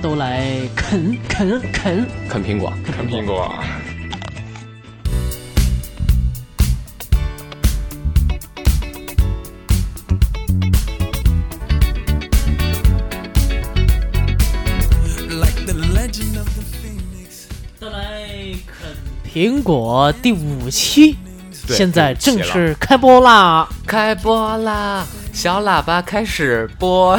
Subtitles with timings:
[0.00, 3.52] 都来啃 啃啃啃苹果，啃苹果。
[17.80, 18.96] 都来啃
[19.32, 21.16] 苹果第五期，
[21.52, 23.68] 现在正式开播啦！
[23.86, 25.06] 开播啦！
[25.32, 27.18] 小喇叭开始播。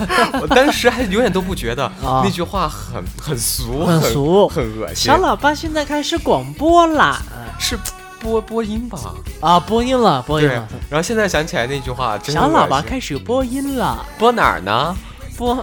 [0.40, 5.18] 我当时还永远都不觉得啊那句话很很俗，很俗很恶心小。
[5.18, 7.16] 喇叭现在开始广播了！
[7.58, 7.78] 是
[8.20, 8.98] 播播音吧？
[9.40, 10.48] 啊，播音了，播音。
[10.48, 10.68] 了。
[10.88, 14.96] 然后现在想起来那句话，真小喇叭开始播音了，播哪儿呢？
[15.36, 15.54] 播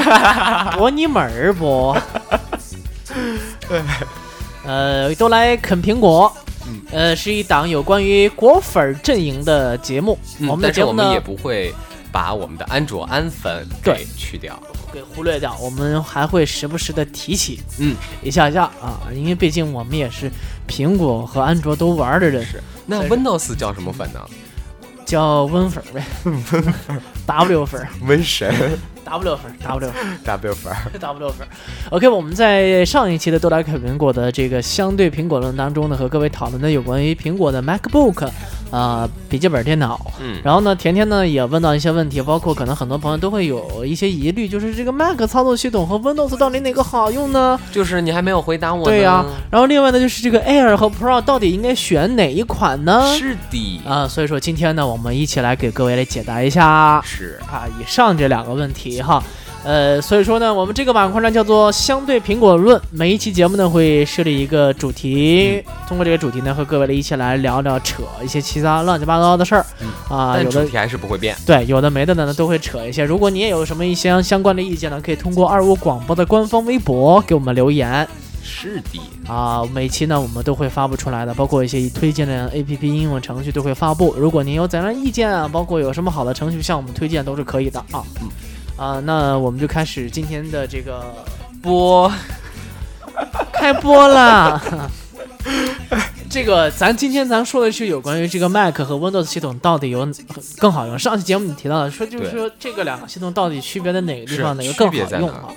[0.76, 1.96] 播你门儿播。
[4.66, 6.30] 呃，都来啃苹果。
[6.68, 10.18] 嗯呃，是一档有关于果粉儿阵营的节目。
[10.40, 11.72] 嗯我们的节目呢我们也不会
[12.16, 14.58] 把我们的安卓安粉给去掉。
[14.90, 20.30] 给忽略掉，我们还会时不时的提起嗯，一下下啊，因为毕竟我们也是
[20.66, 22.58] 苹果和安卓都玩的人，是。
[22.86, 24.20] 那 Windows 叫什么粉呢？
[25.04, 26.06] 叫温粉儿呗，
[27.26, 27.88] W 粉儿。
[28.02, 30.76] 瘟神，W 粉儿，W 粉儿 W 粉儿。
[30.98, 31.48] W 粉儿。
[31.90, 38.28] OK，我们在上一期的多来啃苹果的这个相对苹果论当中呢，和各位讨论的有关于苹果的 MacBook
[38.70, 40.10] 啊、笔记本电脑。
[40.20, 47.58] 嗯，然后呢，甜甜呢也问到一些问题，包括可能很多朋友都会有一些疑虑，就是这个 Mac 操作系统和 Windows 到底哪个好用呢？
[47.70, 48.84] 就是你还没有回答我。
[48.84, 53.14] 对呀、然后另外呢，就是这个 Air 和 Pro 到底应该选哪一款呢？
[53.16, 59.22] 是的，啊、所以说今天呢，我们一起来给各位来解答一下是啊以上这两个问题哈。
[59.64, 62.80] 呃，所以说呢，我们这个板块呢叫做相对苹果论。
[62.92, 71.34] 每一期节目呢会设立一个主题，通过这个主题呢和各位的一起来聊聊扯一些其他乱七八糟的事儿嗯啊，有的但主题还是不会变。
[71.44, 73.02] 对，有的没的呢都会扯一些。
[73.02, 78.06] 如果你也有什么一些相关的意见呢，可以通过二五广播的官方微博给我们留言
[78.44, 79.64] 是的，啊。
[79.74, 84.14] 每期呢我们都会发布出来的，包括一些推荐的 APP 应用程序都会发布。
[84.16, 88.04] 如果您有怎样的意见啊，包括有什么好的程序向我们推荐都是可以的啊。
[88.22, 88.28] 嗯
[88.76, 91.02] 啊，那我们就开始今天的这个
[91.62, 92.12] 播
[93.52, 94.60] 开播啦。
[96.28, 100.06] 这个，咱今天咱说的是有关于这个 Mac 和 Windows 系统到底有
[100.58, 100.98] 更好用。
[100.98, 105.48] 上期节目你提到了，说就是说这个两个系统到底区别在哪个地方，哪个更好用啊？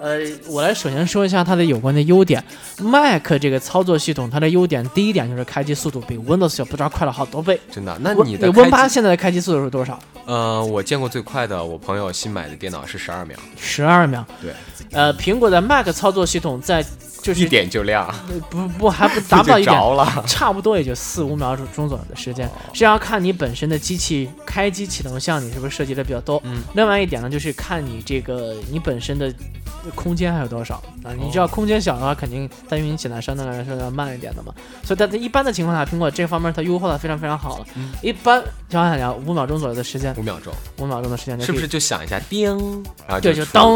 [0.00, 0.18] 呃，
[0.48, 2.42] 我来首先说一下它的有关的优点。
[2.78, 7.60] Mac 这个操作系统，它的优点第一点就是开机速度比 Windows 要不知道快了好多倍。
[7.70, 7.94] 真的？
[8.00, 9.98] 那你的 Win 八现在的开机速度是多少？
[10.24, 14.24] 呃，我见过最快的，我朋友新买的电脑是十二秒，十二秒。
[14.40, 14.54] 对，
[14.92, 16.82] 呃，苹果的 Mac 操作系统在
[17.22, 19.80] 就是一点就亮，呃不不还不达不到一点。
[20.26, 26.40] 差不多也就四五秒钟左右的时间，是要看你本身的机器开机启动项你是不是设计的比较多。
[26.44, 29.32] 嗯，另外一点呢，就是看你这个你本身的
[29.94, 30.76] 空间还有多少。
[31.04, 31.12] 啊。
[31.18, 34.54] 你知道空间小的话，肯定在运行起来相对来说要慢一点的嘛。
[34.82, 37.66] 所以在一般的情况下，苹果这方面它优化的非常非常好了。
[37.74, 37.92] 嗯。
[38.02, 42.56] 一般情况下，五秒钟左右的时间，五秒钟，五秒钟的时间是不是就响一下叮，
[43.06, 43.68] 然后对，就出了噔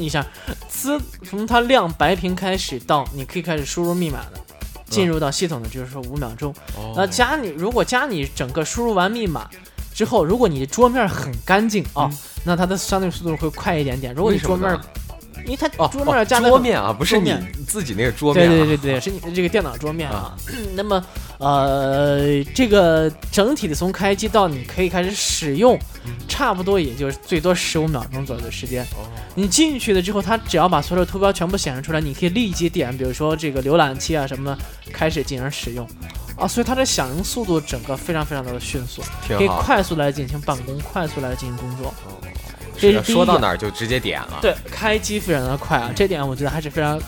[0.00, 0.26] 一下，
[0.68, 4.40] 自从它亮白屏开始到你可以开始输入密码的，
[4.88, 6.54] 进入到系统的就是说五秒钟。
[6.76, 6.92] 哦。
[6.96, 9.48] 那加你如果加你整个输入完密码
[9.94, 12.18] 之后，如果你的桌面很干净啊、嗯。
[12.44, 14.14] 那它的相对速度会快一点点。
[14.14, 14.78] 如果你桌面
[15.46, 17.34] 因为它哦桌面加的、哦桌面啊，不是你
[17.66, 20.36] 自己那个桌面、啊，对对对，是你的这个电脑桌面啊。
[20.74, 21.02] 那么
[21.38, 25.80] 呃，这个整体的从开机到你可以开始使用，嗯
[26.28, 28.82] 差不多也就是最多十五秒钟左右的时间。
[28.96, 29.06] 哦
[29.36, 34.58] 你进去了之后，它只要把所有的图标全部显示出来，你可以立即点，比如说这个浏览器啊什么的，
[34.92, 35.88] 开始进行使用。
[36.36, 39.46] 啊，所以它的响应速度整个非常非常的迅速，可以。
[39.46, 41.88] 快速来进行办公，快速来进行工作。
[41.88, 42.18] 哦
[42.78, 44.38] 这是是说到哪儿就直接点了。
[44.40, 46.98] 对，开机非常的快啊，这点我觉得还是非常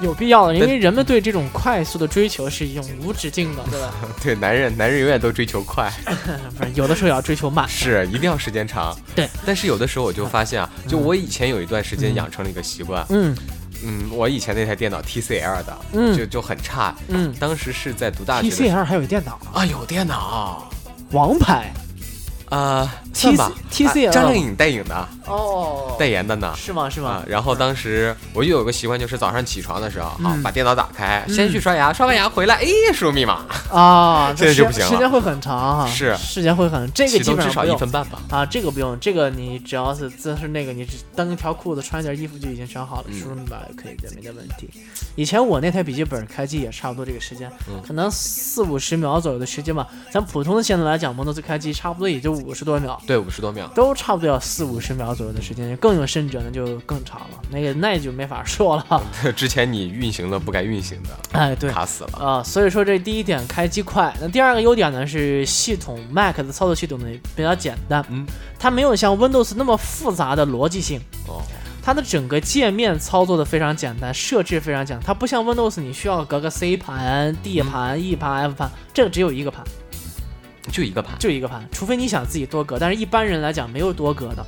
[0.00, 3.92] 有必要的，因为人们对这种快速的追求是永无止境的，对吧？
[4.22, 5.90] 对，男人男人永远都追求快，
[6.58, 7.68] 不是，有的时候也要追求慢。
[7.68, 8.96] 是一定要时间长。
[9.14, 13.36] 对，但是有的时候我就发现啊，就我以前有一段时间养成了一个习惯，嗯。
[13.82, 16.14] 嗯，我以前那台电脑 TCL 的，嗯。
[16.16, 17.34] 就就很差，嗯。
[17.40, 20.70] 当时是在读大学，TCL 还有电脑，啊，有电脑，
[21.12, 21.72] 王牌
[22.50, 26.52] 啊，，T 吧 TCL 啊张靓颖代言的，哦代言的呢。
[26.56, 26.90] 是吗？
[26.90, 27.24] 是吗啊，？
[27.26, 38.20] 然后当时我就有个习惯，就是早上起床的时候啊嗯，把电脑打开，嗯先去刷牙，刷完牙回来，哎，输入密码，啊， 现在就不行了时间会很长哈，是时间会很，这个基本上不用一分半吧。
[38.30, 44.68] 啊，这个不用，这个你只要是真是那个，你只蹬一条裤子，穿一件衣服就已经选好了，嗯输入密码也可以，这没得问题。
[45.14, 49.86] 以前我那台笔记本开机也差不多这个时间，嗯可能四五十秒左右的时间吧。
[50.10, 53.66] 咱普通的现在来讲，摩托车开机差不多也就五十多秒，对，五十多秒。
[53.74, 59.02] 都差不多要四五十秒左左右的时间，更有甚者呢就更长了，那个那就没法说了。
[59.36, 62.18] 之前你运行了不该运行的，哎，对，卡死了。
[62.18, 64.10] 啊、所以说这第一点开机快。
[64.18, 67.06] 那第二个优点呢是系统 Mac 的操作系统呢
[67.36, 68.26] 比较简单，嗯，
[68.58, 70.98] 它没有像 Windows 那么复杂的逻辑性。
[71.28, 71.42] 哦，
[71.82, 75.04] 它的整个界面操作的非常简单，设置非常简单。
[75.06, 79.62] 它不像 Windows，你需要隔个 C 盘、D 盘、E 盘、F 盘，这个只有一个盘，
[80.72, 81.66] 就一个盘，就一个盘。
[81.72, 84.44] 除非你想自己多格，但是一般人来讲没有多格的，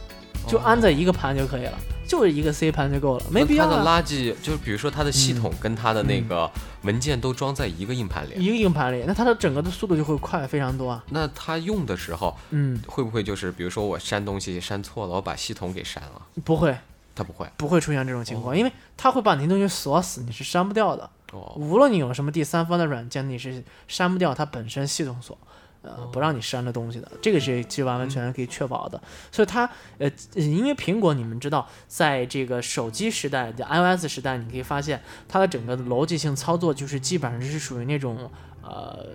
[0.46, 4.00] 就安在一个盘就可以了，就是一个 C 盘就够了，没必要它的啊。
[4.00, 6.50] 垃圾，就是比如说它的系统跟它的那个
[6.82, 11.02] 文件都装在一个硬盘里，一个硬盘里，那它的整个的速度就会快非常多啊。
[11.10, 16.22] 那它用的时候嗯，会不会就是，比如说我删东西删错了，我把系统给删了？
[16.44, 16.76] 不会，
[17.14, 17.48] 它不会。
[17.56, 21.08] 不会出现这种情况，因为它会把你东西锁死，你是删不掉的。
[21.32, 25.38] 哦，无论你有什么第三方的软件，你是删不掉它本身系统锁，
[25.82, 29.00] 呃，不让你删的东西的，这个是是完完全全可以确保的。
[29.30, 29.68] 所以它，
[29.98, 38.30] 呃，因为苹果你们知道，在这个手机时代的 iOS 时代，你可以发现它的整个的逻辑性操作就是基本上是属于那种，
[38.62, 39.06] 呃，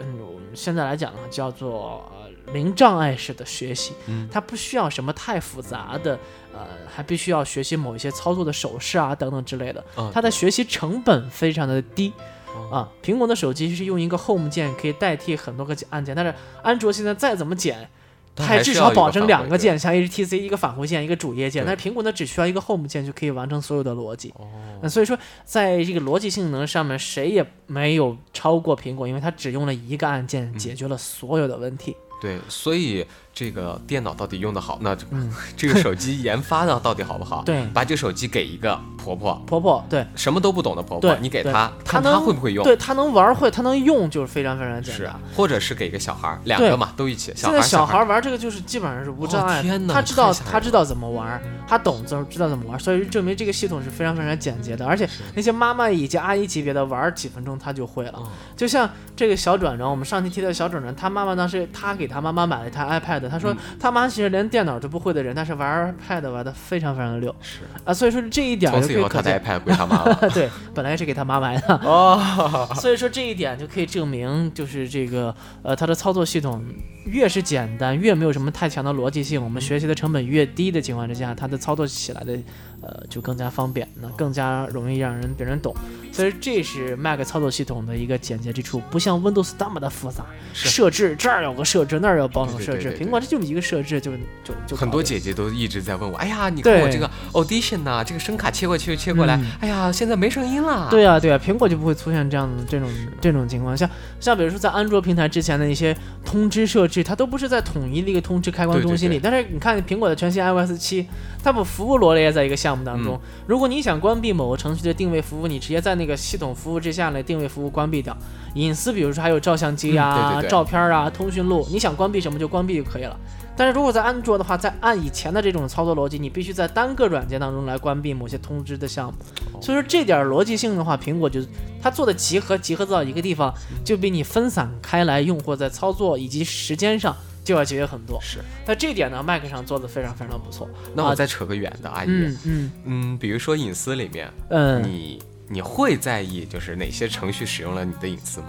[0.00, 4.28] 嗯，我们现在来讲呢，叫做呃零障碍式的学习，嗯。
[4.32, 6.18] 它不需要什么太复杂的，
[6.52, 9.84] 呃，还必须要学习某一些操作的手势啊等等之类的。
[9.96, 12.22] 嗯它的学习成本非常的低哦
[12.70, 12.88] 啊。
[13.02, 17.88] 苹果的手机是用一个 Home 键可以代替很多个按键，但是安卓现在再怎么减，
[18.36, 21.64] 它还至少保证两个键，像 HTC 一个返回键，一个主页键。
[21.66, 24.32] 但是苹果呢，只需要一个 Home 键就可以完成所有的逻辑。
[24.36, 24.46] 哦，
[24.82, 31.96] 那所以说，在这个逻辑性能上面，谁也没有超过苹果，因为它只用了一个按键解决了所有的问题。
[32.20, 33.04] 对，所以
[33.34, 34.96] 这个电脑到底用的好，那
[35.56, 37.42] 这个手机研发的到底好不好？
[37.44, 40.06] 对把这个手机给一个婆婆，婆婆，对。
[40.14, 42.64] 什么都不懂的婆婆对，，你给她，看她会不会用？
[42.64, 47.32] 对，她能玩会，她能用，就是非常非常简是单。，或者是给个小孩儿，两个嘛，都一起。
[47.36, 58.12] 现在小孩玩这个就是基本上是无障碍，哦天哪他知道他知道怎么玩，他懂知知道怎么玩，所以证明这个系统是非常非常简洁的，而且那些妈妈以及阿姨级别的玩几分钟他就会了。
[58.14, 58.28] 哦。
[58.56, 63.56] 就像这个小转转，我们上期提到小转转，他妈妈当时他给他妈妈买了一台 iPad，他说嗯。
[63.80, 70.18] 他妈其实连电脑都不会的人，但是玩 iPad 玩的非常非常的溜是，啊，所以说这一点以后他 iPad 归他妈了。
[70.34, 76.64] 对，本来是给他妈买的，哦， 所以说这一点就可以证明，就是这个呃，它的操作系统
[77.06, 82.38] 越是简单，越没有什么太强的逻辑性，我们学习的成本越低的情况之下，它的操作起来的
[82.84, 85.74] 呃就更加方便，那更加容易让人别人懂。
[86.12, 94.12] 所以这是 Mac 操作系统的一个简洁之处，不像 Windows 那么的复杂，设置这儿有个设置，那儿有保守设置，对对对对苹果这就一个设置就
[94.44, 100.88] 就就很多姐姐都一直在问我，哎呀，你看我这个 Audition 呐、这个声卡切过去切过来，嗯哎呀，现在没声音了。
[100.90, 102.88] 对啊，对啊，苹果就不会出现这样的这种
[103.20, 103.76] 这种情况。
[103.76, 103.88] 像
[104.20, 109.18] 像比如说在安卓平台之前的一些通知设置，它都不是在统一的一个通知开关中心里。
[109.18, 111.06] 对但是你看苹果的全新 iOS 七，
[111.42, 113.20] 它把服务罗列在一个项目当嗯中。
[113.46, 118.16] 如果你想关闭某个程序的定位服务，你直接在那个系统服务之下来定位服务关闭掉。
[118.54, 123.16] 隐私，比如说还有照相机啊、嗯对对对照片啊、通讯录，你想关闭什么就关闭就可以了。
[123.56, 129.14] 但是如果在安卓的话，在按以前的这种操作逻辑，你必须在单个软件当中来关闭某些通知的项目。
[129.60, 131.40] 所以说这点逻辑性的话，苹果就
[131.80, 133.54] 它做的集合集合到一个地方，
[133.84, 138.18] 就比你分散开来用户在操作以及时间上就要节约很多。
[138.20, 138.38] 是。
[138.66, 140.68] 那这点呢，Mac 上做的非常非常不错。
[140.94, 148.46] 那我再扯个远的，阿姨，嗯嗯嗯，比如说隐私里面，嗯，你你会在意就是哪些程序使用了你的隐私吗？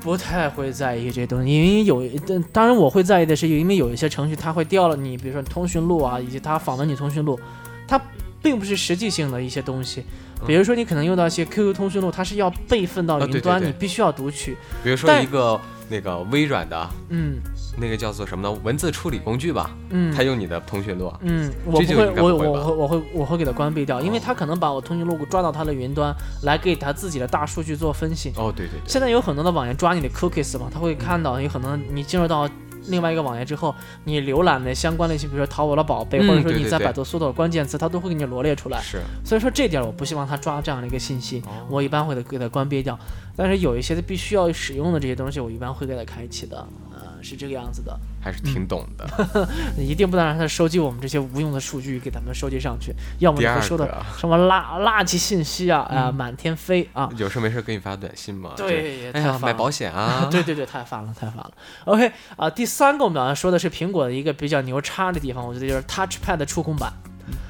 [0.00, 7.38] 不太会在意这些东西，因为有，但当然我会在意的是，因为有一些程序它会调了你，比如说通讯录啊，以及它访问你通讯录，
[7.86, 8.00] 它
[8.40, 10.04] 并不是实际性的一些东西。
[10.46, 14.56] 比如说你可能用到一些 QQ 通讯录，它是要备份到啊对对云端，对你必须要读取。
[14.84, 17.38] 比如说一个那个微软的嗯
[17.80, 18.60] 那个叫做什么呢？
[18.62, 28.32] 文字处理工具吧，嗯，他用你的通讯录，嗯，我不会，我我会我会我会给它关闭掉，因为他可能把我通讯录抓到他的云端来给他自己的大数据做分析。
[28.36, 32.48] 哦，对对对，现在有很多的网页抓你的 cookies 嘛，他会看到有可能你进入到
[32.86, 38.80] 另外一个网页之后，你浏览的相关的一些，比如说淘宝的宝贝，嗯或者说你在百度搜到的关键词，它都会给你罗列出来。
[38.80, 42.98] 是所以说这点我不希望它抓这样的一个信息，哦我一般会给它关闭掉。
[43.36, 46.56] 但是有一些必须要使用的这些东西，我一般会给它开启的，
[46.87, 46.87] 呃，
[47.22, 47.98] 是这个样子的。
[48.20, 49.48] 还是挺懂的。
[49.78, 53.86] 一定不能让他收集我们这些无用的数据，给咱们收集上去，要么第二你会收到，
[54.18, 57.08] 什么垃垃圾信息啊，啊、嗯满天飞啊。
[57.16, 58.52] 有事没事给你发短信嘛？
[58.56, 61.50] 对就哎呀，太烦了买保险啊， 对对对，太烦了，太烦了。
[61.84, 66.92] OK 啊、第三个我们要说的是苹果的一个比较牛叉的地方，我觉得就是 Touchpad 的触控板。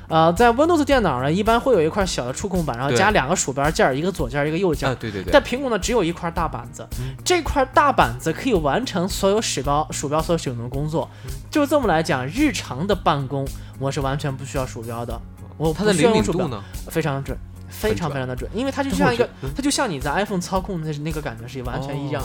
[0.09, 11.09] 呃，在 Windows 电脑呢，一般会有一块小的触控板，然后加两个鼠标键儿，一个左键儿，一个右键对对对但，苹果呢，只有一块大板子，嗯这块大板子可以完成所有鼠标鼠标所使用的工作。
[11.25, 13.47] 嗯就这么来讲，日常的办公
[13.79, 15.21] 我是完全不需要鼠标的，
[15.57, 16.63] 我它的灵敏度呢？
[16.89, 17.37] 非常准，
[17.69, 22.23] 非常非常的准，因为它就像一个它就像你在 iPhone 操控的那个感觉是完全一样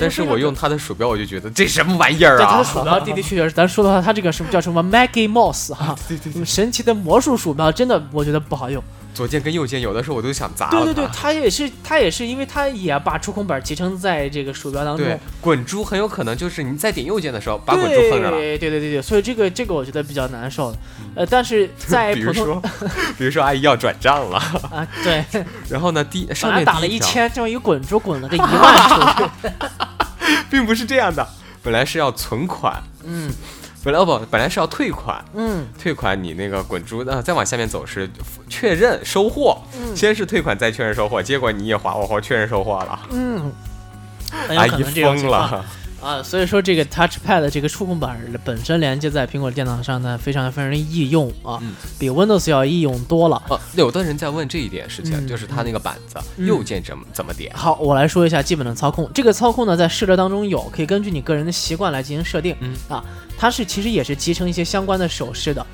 [0.00, 2.64] 但是我用它的鼠标，我就觉得这什么玩意儿啊对它啊的！
[2.64, 8.82] 鼠标的的确确是，咱说的话，它这个是叫什么 Maggie Mouse 哈，对对神奇的魔术鼠标，真的我觉得不好用。
[9.14, 15.06] 左键跟右键有的时候我都想砸了对对对，它它也是它也是因为它也把触控板集成在这个鼠标当中。
[15.06, 18.36] 对，滚珠很有可能就是你在点右键的时候把滚珠碰着了。
[18.36, 20.74] 对对对对对，所以这个这个我觉得比较难受。
[21.14, 22.62] 呃，但是在 比如普通说，
[23.16, 24.36] 比如说阿姨要转账了，
[24.70, 25.24] 啊，对，
[25.70, 29.50] 然后呢，第上面打了，一千，这么一滚珠滚了个一万出去。
[30.50, 31.26] 并不是这样的，
[31.62, 33.30] 本来是要存款，嗯
[33.84, 35.66] 本来哦不，本来是要退款，嗯。
[35.78, 38.08] 退款你那个滚珠，呃，再往下面走是
[38.48, 39.94] 确认收货，嗯。
[39.94, 43.52] 先是退款再确认收货，结果你也划我划确认收货了，嗯，
[44.56, 45.64] 阿姨疯了，
[46.04, 53.42] 啊，所以说这个 touchpad 这个触控板本身连接在苹果电脑上呢，非常非常的易用啊，嗯比 Windows 要易用多了。
[53.48, 57.50] 哦，有的人在问这一点事情，嗯就是它那个板子嗯右键怎么怎么点？
[57.56, 59.10] 好，我来说一下基本的操控。
[59.14, 62.54] 这个操控呢，在设置当中有，可以根据你个人的习惯来进行设定。
[62.60, 63.02] 嗯啊，
[63.38, 65.66] 它是其实也是集成一些相关的手势的。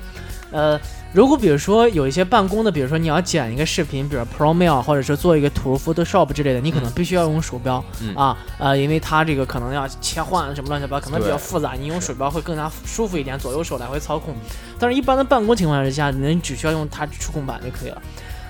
[0.51, 0.79] 呃，
[1.13, 14.33] 如果比如说有一些办公的，比如说你要剪一个视频，比如 Pro Mail，或者说做一个图 Photoshop 之类的，你可能必须要用鼠标、嗯啊，呃，因为它这个可能要切换什么乱七八糟，可能比较复杂，你用鼠标会更加舒服一点，左右手来回操控。
[14.79, 18.01] 但是一般的办公情况之下，你只需要用它触控板就可以了。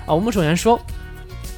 [0.06, 0.80] 啊，我们首先说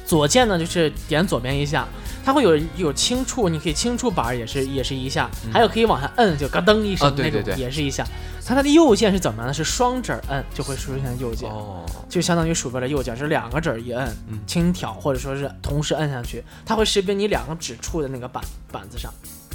[0.06, 1.86] 左键呢，就是点左边一下，
[2.24, 8.06] 它会有有轻触，你可以轻触板也是也是一下，嗯还有可以往下摁，就咯噔一声那种、也是一下。
[8.46, 9.52] 它它的右键是怎么呢？
[9.52, 19.12] 是双指摁就会出现右键，哦，就相当于鼠标的右键是两个指儿一摁，嗯轻挑或者说是同时摁下去，它会识别你两个指触的那个板板子上。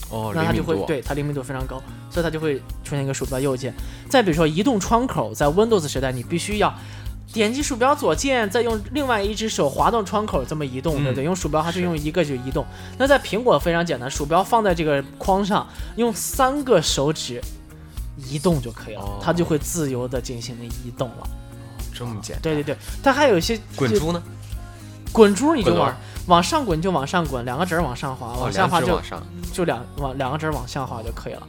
[0.10, 1.80] 哦，那它就会对它灵敏度非常高，
[2.10, 3.72] 所以它就会出现一个鼠标右键。
[4.10, 6.74] 再比如说移动窗口，在 Windows 时代，你必须要
[7.32, 11.24] 点击鼠标左键，再用另外一只手滑动窗口这么移动，嗯对不对？
[11.24, 12.66] 用鼠标还是是用一个就移动。
[12.98, 17.40] 那在苹果非常简单，鼠标放在这个框上，用三个手指
[18.28, 21.28] 移动就可以了，哦它就会自由的进行移动了。
[21.94, 22.42] 这么简单。
[22.42, 24.22] 对对对，它还有一些滚珠呢？
[25.12, 25.96] 滚珠，你就往
[26.28, 29.02] 往上滚就往上滚，两个指儿往上滑，哦，往下滑就。
[29.52, 31.48] 就两往两个指儿往下滑就可以了。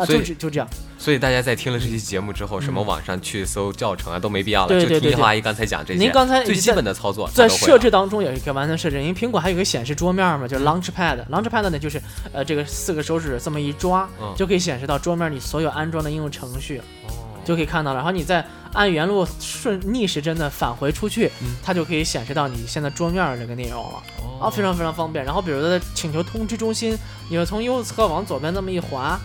[0.00, 0.68] 啊，就这就这样。
[0.98, 5.98] 所以大家在听了这期节目之后，什么嗯网上去搜教程啊都没必要了，就听花阿姨刚才讲这些。
[5.98, 11.26] 您刚才最基本的操作，在设置当中有一个完全设置，因为苹果还有一个显示桌面嘛，就是嗯 Launchpad。
[11.28, 12.00] Launchpad 呢，就是
[12.32, 17.12] 呃这个四个手指这么一抓，嗯就可以显示到桌面里所有安装的应用程序，哦
[17.44, 17.96] 就可以看到了。
[17.96, 24.02] 然后你再按原路顺逆时针的返回出去，嗯它就可以显示到你现在桌面的这个内容了。
[24.38, 25.24] 啊，非常非常方便。
[25.24, 26.96] 然后比如说在请求通知中心，
[27.28, 29.18] 你就从右侧往左边那么一滑，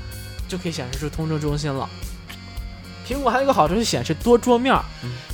[0.47, 1.89] 就可以显示出通知中心了。
[3.07, 4.75] 苹果还有一个好处是显示多桌面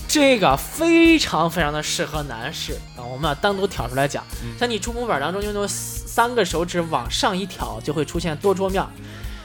[0.07, 4.21] 这个非常非常的适合男士啊，我们要单独挑出来讲。
[4.43, 8.89] 嗯像你触摸板当中用那三个手指往上一挑，就会出现多桌面儿。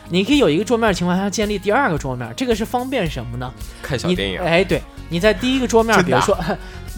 [0.08, 3.52] 你可以有一个桌面的情况下建立第二个桌面，这个是方便什么呢？
[3.56, 6.36] 你看小电影，哎，对，你在第一个桌面，比如说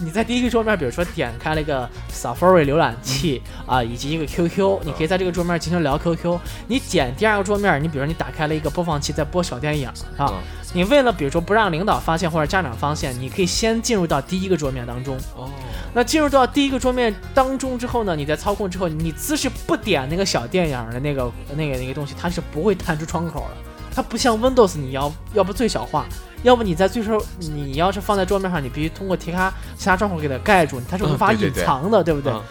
[0.01, 6.39] 你在第一个桌面，比如说点开了一个 Safari 浏览器嗯啊、以及一个 QQ，你可以在这个桌面进行聊 QQ。
[6.67, 9.87] 你点第二个桌面，你比如说你打开了一个播放器，在播小电影
[10.17, 10.33] 啊，嗯
[10.71, 15.17] 你为了比如说不让领导发现或者家长发现，你可以先进入到第一个桌面当中。
[15.35, 15.49] 哦，
[15.93, 23.68] 那进入到第一个桌面当中之后呢，你在操控之后，你姿势不点那个小电影的那个那个那个东西，它是不会弹出窗口的。
[23.99, 26.05] 它不像 Windows，你要要不最小化，
[26.41, 32.31] 要不你在最初你要是放在桌面上，你必须通过其他其他窗口给它盖住，它是无法嗯对对对隐藏的，对不对？
[32.31, 32.41] 嗯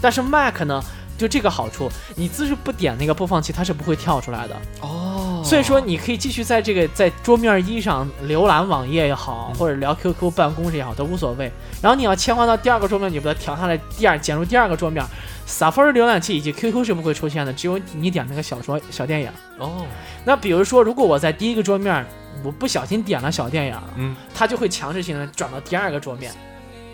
[0.00, 0.82] 但是 Mac 呢，
[1.16, 4.56] 就这个好处，你姿势不点那个播放器，它是不会跳出来的。
[4.80, 11.48] 哦，所以说，你可以继续在这个在桌面一上浏览网页也好，嗯或者聊 QQ 办公室也好，都无所谓。
[11.80, 15.04] 然后你要切换到第二个桌面，你把它调下来，第二剪入第二个桌面
[15.46, 19.30] ，Safari 浏览器以及 QQ 是不会出现的，只有你点那个小说小电影。
[19.58, 19.86] 哦，
[20.24, 22.04] 那比如说，如果我在第一个桌面
[22.42, 26.32] 我不小心点了小电影，嗯，它就会强制性的转到第二个桌面。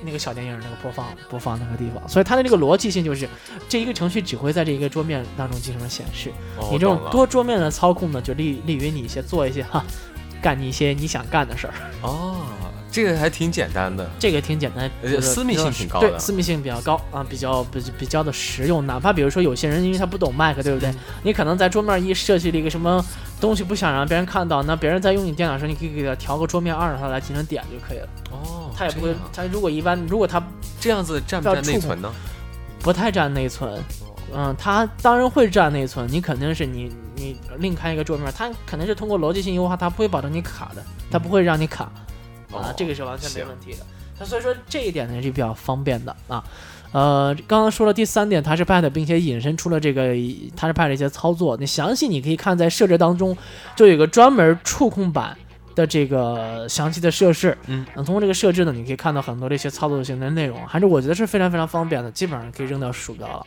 [0.05, 3.29] 那个小电影那个播放播放那个地方，所以它的这个逻辑性就是，
[3.69, 6.31] 这一个程序只会在这一个桌面当中进行显示。
[6.59, 9.85] 哦你这种多桌面的操控呢，就利利于你一些做一些哈，
[10.41, 11.75] 干你一些你想干的事儿。
[12.03, 12.37] 哦，
[12.93, 18.87] 这个还挺简单的，这个挺简单，而且私密性挺高的对，私密性比较高啊，比较比比较的实用。
[18.87, 20.91] 哪怕比如说有些人因为他不懂 Mac，对不对？
[20.91, 23.03] 嗯你可能在桌面一设计了一个什么
[23.41, 28.09] 东西，不想让别人看到，那别人在用你电脑的时候，你可以给他调个桌面二，让他来进行点就可以了。
[28.31, 30.43] 哦，他也不会这样，它如果一般如果他
[30.79, 32.13] 这样子占不占内存呢？
[32.81, 33.81] 不太占内存，
[34.35, 41.91] 嗯，它当然会占内存，你肯定是你你另开一个桌面，它肯定是通过逻辑性优化，它不会保证你卡的，它不会让你卡，
[42.53, 43.79] 啊哦，这个是完全没问题的。
[44.19, 46.45] 那所以说这一点呢是比较方便的啊。
[46.93, 50.09] 呃，刚刚说了第三点，它是 Pad，并且引申出了这个
[50.55, 51.57] 它是 Pad 的一些操作。
[51.57, 53.35] 你详细你可以看在设置当中，
[53.75, 55.35] 就有个专门触控板
[55.75, 57.57] 的这个详细的设置。
[57.67, 63.47] 嗯，通过这个设置呢，你可以看到很多这些操作性的内容，还是我觉得是非常非常方便的，基本上可以扔掉鼠标了。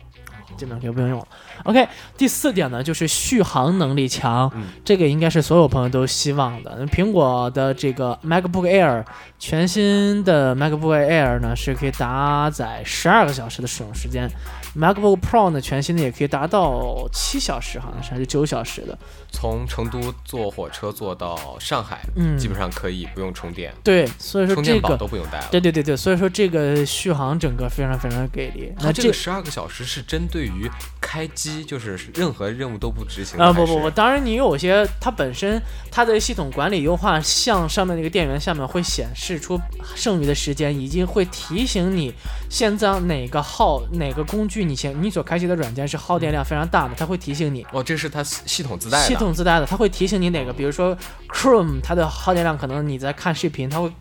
[0.56, 1.26] 基本上就不用用了。
[1.64, 1.86] OK，
[2.16, 6.86] 第四点呢，就是续航能力强，嗯这个应该是所有朋友都希望的。
[6.86, 9.04] 苹果的这个 MacBook Air
[9.38, 14.28] 全新的 MacBook Air 呢，是可以搭载十二个小时的使用时间
[14.76, 18.96] ，MacBook Pro 呢，全新的也可以达到七小时，好像是还是九小时的。
[19.30, 24.98] 从成都坐火车坐到上海，嗯，基本上可以不用充电，对，所以说充电宝这个。
[24.98, 25.48] 都不用带了。
[25.50, 28.72] 对对对对，所以说这个续航整个非常非常给力。
[28.80, 39.60] 那这个十二个小时是针对于开机，就是任何任务都不执行啊、的还是不不不，当然你有些它本身它的系统管理优化像上面那个电源下面会显示出
[39.94, 42.12] 剩余的时间，已经会提醒你
[42.48, 47.66] 现在哪个耗哪个工具你现你所开启的软件是耗电量非常大的，它会提醒你。
[47.72, 49.04] 哦，这是它系统自带的。
[49.06, 50.96] 系统自带的，它会提醒你哪个，比如说
[51.28, 53.92] Chrome，它的耗电量可能你在看视频，它会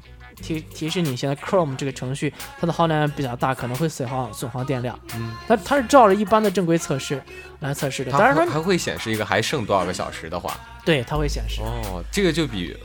[0.41, 4.97] 提提示你现在 Chrome 这个程序它的耗电量比较大，可能会损耗损耗电量。
[5.15, 7.21] 嗯，它它是照着一般的正规测试
[7.59, 11.61] 来测试的，当然说还还会显示一个还剩多少个小时的话，对它会显示。
[11.61, 12.77] 哦，这个就比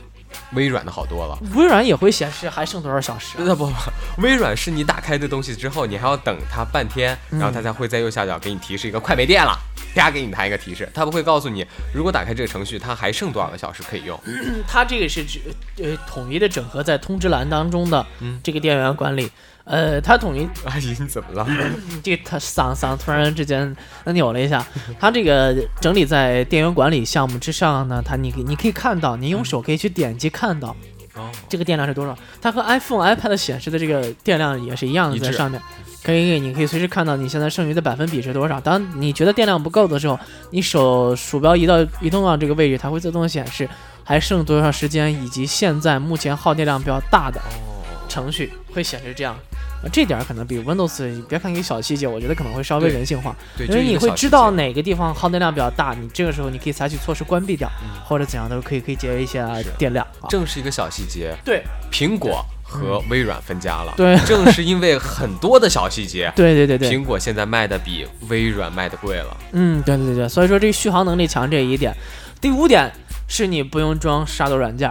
[0.53, 1.37] 微软的好多了。
[1.55, 3.43] 微软也会显示还剩多少小时、啊。
[3.45, 3.73] 那不不，
[4.21, 9.57] 微软是你打开的东西之后，你还要等它半天，然后它才会在右下角给你提示一个快没电了，
[9.95, 14.19] 啪给你弹一个提示，它不会告诉你如果打开这个程序它还剩多少个小时可以用。
[14.67, 15.39] 它这个是指
[15.77, 19.31] 呃统一的整合在通知栏当中的嗯这个电源管理。
[19.63, 21.47] 呃，它统一阿姨你怎么了？
[22.03, 23.75] 这个它嗓嗓突然之间
[24.05, 24.65] 扭了一下，
[24.99, 30.75] 它这个整理在电源管理项目之上呢，它你你可以看到，你用手可以去点击看到
[31.15, 32.17] 哦，这个电量是多少。
[32.41, 35.61] 它和 iPhone、iPad 显示的这个电量也是一样的，在上面。
[36.03, 38.59] 可以，你可以随时看到你现在剩余的百分比是多少。
[38.59, 40.19] 当你觉得电量不够的时候，
[40.49, 43.69] 你手鼠标移到移动到这个位置，它会自动显示
[44.03, 49.37] 还剩多少时间，以及现在目前耗电量比较大的哦，程序会显示这样。
[49.83, 59.45] 呃这点儿可能比 Windows，你别看一个小细节，我觉得可能会稍微人性化，因为你会知道哪个地方耗电量比较大，你这个时候你可以采取措施关闭掉，嗯或者怎样都可以可以节约一些
[59.77, 60.05] 电量。
[60.19, 63.93] 啊正是一个小细节，对苹果和微软分家了。
[63.97, 69.35] 对正是因为很多的小细节， 对对对对，苹果现在卖的比微软卖的贵了。
[69.53, 71.93] 嗯，对对对对，所以说这个续航能力强这一点。
[72.39, 72.91] 第五点
[73.27, 74.89] 是你不用装杀毒软件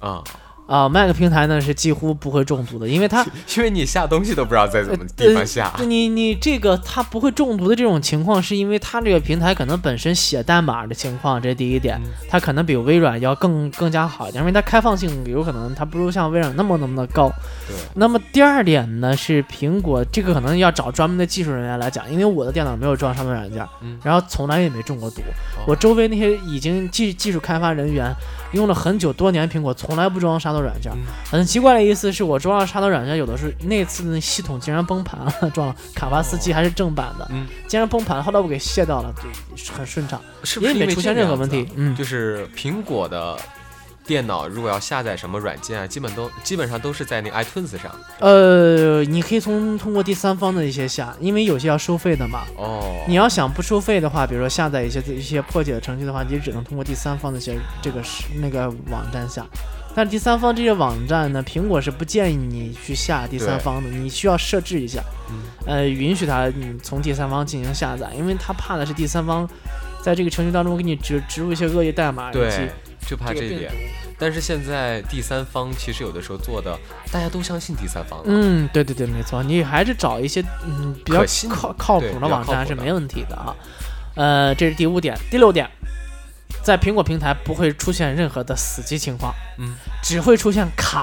[0.00, 0.22] 儿
[0.66, 3.24] 啊、啊、Mac 平台呢是几乎不会中毒的，因为它
[3.56, 5.72] 因为你下东西都不知道在什么地方下。
[5.78, 17.30] 呃你你这个它不会中毒的这种情况，是因为它这个平台可能本身写代码的情况，这是第一点，嗯它可能比微软要更更加好一点，因为它开放性有可能它不如像微软那么那么的高。
[17.68, 25.20] 对，那么第二点呢是苹果这个可能要找专门的技术人员来讲，因为我的电脑没有装杀毒软件，嗯然后从来也没中过毒。
[25.20, 28.12] 哦我周围那些已经技技术开发人员
[28.52, 30.90] 用了很久多年苹果，从来不装杀毒软件。
[30.92, 30.98] 嗯
[31.30, 39.12] 很奇怪的意思是我装了杀毒软件，有的是那次那系统竟然崩盘了，装了卡巴斯基还是正版的，嗯，竟然崩盘，后来我给卸掉了，
[39.54, 41.68] 就很顺畅，是不是没出现任何问题。
[41.74, 43.36] 嗯，就是苹果的
[44.06, 47.92] 电脑如果要下载什么软件啊，基本都基本上都是在那个 iTunes 上。
[48.20, 52.44] 呃，你可以从通过第三方的一些下，因为有些要收费的嘛。
[52.56, 59.44] 哦，你要想不收费的话，比如说下载一些一些破解的程序的话，你只能通过第三方的一些这个是那个网站下。
[59.96, 69.48] 但是第三方这些网站呢，苹果是不建议你去下第三方的，你需要设置一下，嗯呃，允许它你从第三方进行下载，因为他怕的是第三方
[70.02, 72.70] 在这个程序当中给你植植入一些恶意代码，以及对，
[73.08, 73.72] 就怕这一点。
[74.18, 76.78] 但是现在第三方其实有的时候做的，
[77.10, 78.24] 大家都相信第三方了。
[78.28, 83.56] 嗯，对对对，没错，你还是找一些嗯比较靠靠谱的网站是没问题的啊。
[84.14, 85.68] 呃，这是第五点，第六点，
[86.66, 91.00] 在苹果平台不会出现任何的死机情况，嗯，只会出现卡，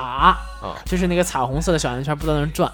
[0.62, 2.70] 啊，就是那个彩虹色的小圆圈不断的转，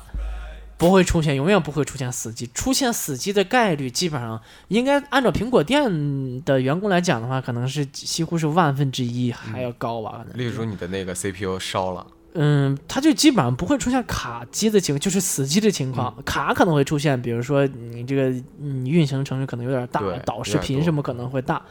[0.75, 2.49] 不会出现，永远不会出现死机。
[2.51, 10.39] 出现死机的概率基本上应该按照苹果店的员工来讲的话，可能是几乎是万分之一还要高吧，可能。
[10.39, 16.11] 例如你的那个 CPU 烧了，嗯，它就基本上不会出现卡机的情，就是死机的情况。
[16.25, 21.61] 卡可能会出现，比如说你这个你运行程序可能有点大，导视频什么可能会大，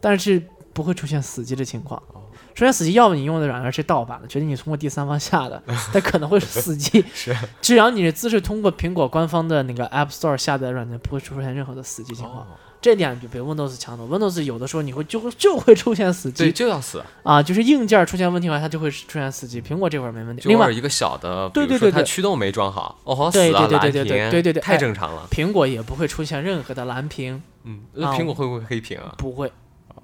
[0.00, 0.40] 但是
[0.78, 2.00] 不会出现死机的情况。
[2.12, 2.22] 哦
[2.54, 5.62] 出现死机，要么你用的软件是盗版的，决定你通过第三方下的，
[5.94, 7.04] 它可能会死机。
[7.14, 12.40] 是 只要你的姿势通过苹果官方的那个 App Store 下载的软件，不会出现任何的死机情况。
[12.40, 12.46] 哦，
[12.80, 14.08] 这点就比 Windows 强多。
[14.08, 19.62] Windows 有的时候你会就会就会出现死对，机就要死，啊，就是硬件出现问题的话，它就会出现死机。
[19.62, 20.48] 苹果这块儿没问题。
[20.48, 25.28] 另外一个小的，对对对对它驱动没装好，哦，好死对了，蓝对对对对屏，对对对太哎正常了。
[25.30, 29.14] 苹果也不会出现任何的蓝屏，嗯，啊那苹果会不会黑屏啊？
[29.16, 29.52] 不会。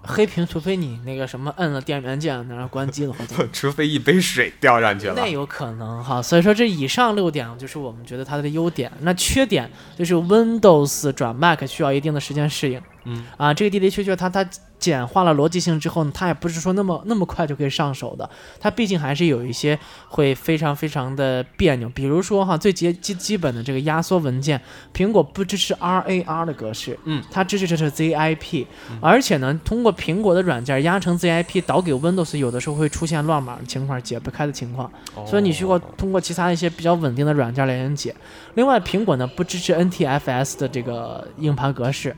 [0.06, 5.26] 黑屏，除非你那个什么摁了电源键，然后关机了或者 除非一杯水掉上去了那。
[5.26, 6.20] 有可能哈。
[6.22, 8.90] 所以说这以上六点就是我们觉得它的优点。
[9.00, 12.80] 那缺点就是 Windows 转 Mac 需要一定的时间适应。
[13.04, 14.46] 嗯啊，这个的的确确它它
[14.84, 18.28] 简化了逻辑性之后呢，它也不是说那么那么快就可以上手的，
[18.60, 21.88] 它毕竟还是有一些会非常非常的别扭。
[21.88, 24.60] 比如说哈，最基基基本的这个压缩文件，
[24.92, 28.66] 苹果不支持 RAR 的格式，嗯，它支持的是 ZIP，、
[29.00, 34.92] 而且呢，通过苹果的软件压成 ZIP 导给 Windows，有的时候会出现乱码的情况、解不开的情况，
[35.26, 38.14] 所以你需要哦通过其他一些比较稳定的软件来连接。
[38.54, 42.14] 另外，苹果呢不支持 NTFS 的这个硬盘格式。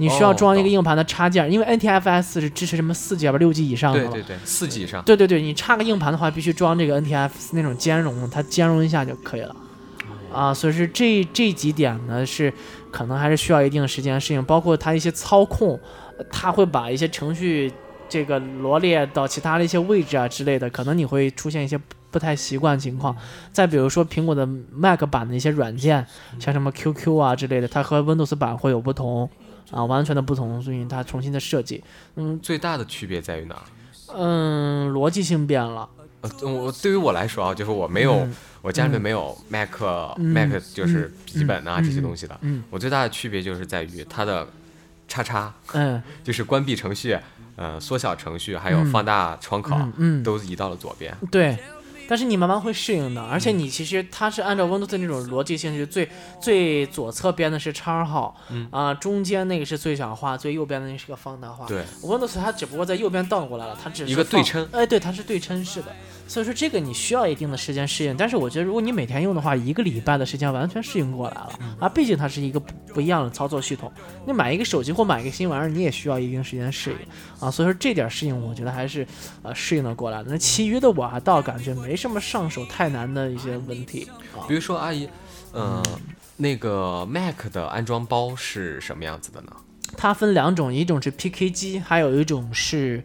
[0.00, 3.92] 你需要装一个硬盘的插件，因为 NTFS 是支持什么四 G 啊、六 G 以上。
[3.92, 5.02] 对对对，四 G 以上。
[5.04, 9.54] 对对对，你插个硬盘的话，必须装这个 NTFS 那种兼容，它兼容一下就可以了。
[10.32, 12.50] 啊，所以说这这几点呢，是
[12.90, 15.78] 可能还是需要一定时间适应，包括它一些操控，
[16.16, 17.70] 呃它会把一些程序
[18.08, 23.14] 这个罗列到其他的一些位置啊之类的，可能你会出现一些不不太习惯情况。
[23.52, 26.06] 再比如说苹果的 Mac 版的一些软件，
[26.38, 29.28] 像什么 QQ 啊之类的，它和 Windows 版会有不同。
[29.70, 31.82] 啊，完全的不同，所以它重新的设计，
[32.16, 32.38] 嗯。
[32.40, 33.62] 最大的区别在于哪儿？
[34.16, 35.88] 嗯，逻辑性变了，
[36.22, 38.34] 呃，我对于我来说啊，就是我没有，嗯。
[38.62, 39.70] 我家里面没有 Mac、
[40.16, 40.24] 嗯。
[40.34, 41.84] Mac 就是笔记本啊、嗯。
[41.84, 42.36] 这些东西的。
[42.42, 42.62] 嗯。
[42.70, 44.46] 我最大的区别就是在于它的
[45.06, 46.02] 叉叉，嗯。
[46.24, 47.16] 就是关闭程序、
[47.56, 48.90] 呃缩小程序，还有嗯。
[48.90, 51.16] 放大窗口，嗯嗯，都移到了左边。
[51.30, 51.56] 对，
[52.10, 56.08] 但是你慢慢会适应的，而且你其实它是按照 Windows 的那种逻辑性，就是最
[56.40, 58.66] 最左侧边的是叉号，嗯。
[58.72, 61.66] 啊、中间那个是最小化，最右边的那是个放大化。
[61.66, 64.68] 对，Windows 它只不过在右边倒过来了，它只是一个对称。
[64.72, 65.94] 哎，对，它是对称式的，
[66.30, 68.16] 所以说这个你需要一定的时间适应。
[68.16, 73.92] 但是我觉得如果你每天用的话，一个礼拜的时间完全适应过来了嗯啊，毕竟它是一个不不一样的操作系统。
[74.24, 76.96] 你买一个手机或买一个新玩意儿，你也需要一定时间适应
[77.40, 79.04] 啊，所以说这点适应我觉得还是
[79.42, 80.30] 呃适应的过来的。
[80.30, 84.54] 那其余的我还倒感觉没什么上手太难的一些问题啊比。
[84.54, 85.08] 如说阿姨，
[85.52, 85.82] 嗯、
[86.36, 89.50] 那个 Mac 的安装包是什么样子的呢？
[89.96, 93.02] 它分两种，一种是 PK 机，还有一种是，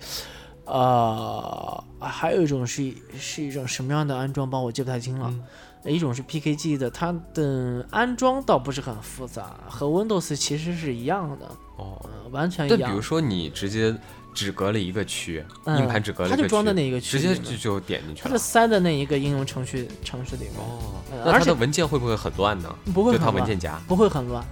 [0.65, 5.27] 呃，还有一种是是一种什么样的安装包，我记不太清了。
[5.29, 5.43] 嗯
[5.87, 11.45] 一种是 PKG 的，它的安装倒不是很复杂，和 Windows 其实是一样的，
[11.77, 12.95] 哦，呃、完全一样但比。
[12.95, 13.95] 如说你直接
[14.33, 18.35] 只隔了一个区，嗯硬盘只隔了一个区，它就装在那一个区直接就就点进去它就。
[18.35, 22.75] 塞在那一个应用程序程序里面，哦，呃而且那它的文件会不会很乱呢？
[22.91, 23.79] 不会很乱文件夹。
[23.87, 24.43] 不会很乱，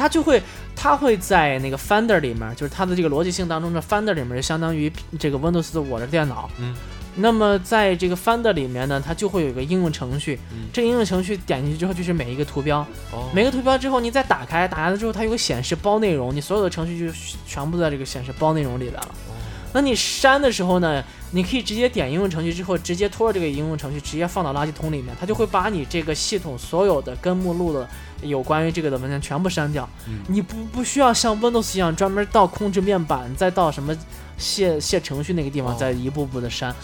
[0.00, 0.42] 它就会
[0.74, 6.48] 它会在那个 Finder 里面，就是它的这个逻辑性当中的 Finder 里面，就相当于这个 Windows 的我的电脑。
[6.58, 6.74] 嗯。
[7.16, 12.78] 那么在这个 Finder 里面呢，它就会有一个应用程序，嗯这个应用程序点进去之后就是每一个图标，
[13.12, 17.12] 哦，每个图标之后你再打开，打开了之后它有个显示包内容，你所有的程序就
[17.46, 19.08] 全部在这个显示包内容里边了。
[19.28, 19.34] 哦
[19.72, 27.88] 那你删的时候呢，你可以直接点应用程序之后，直接拖着这个应用程序直接放到垃圾桶里面，它就会把你这个系统所有的根目录的
[28.22, 29.88] 有关于这个的文件全部删掉。
[30.08, 33.96] 嗯你不不需要像 Windows 一样专门到控制面板，再到什么
[34.38, 36.74] 卸卸程序那个地方哦再一步步的删。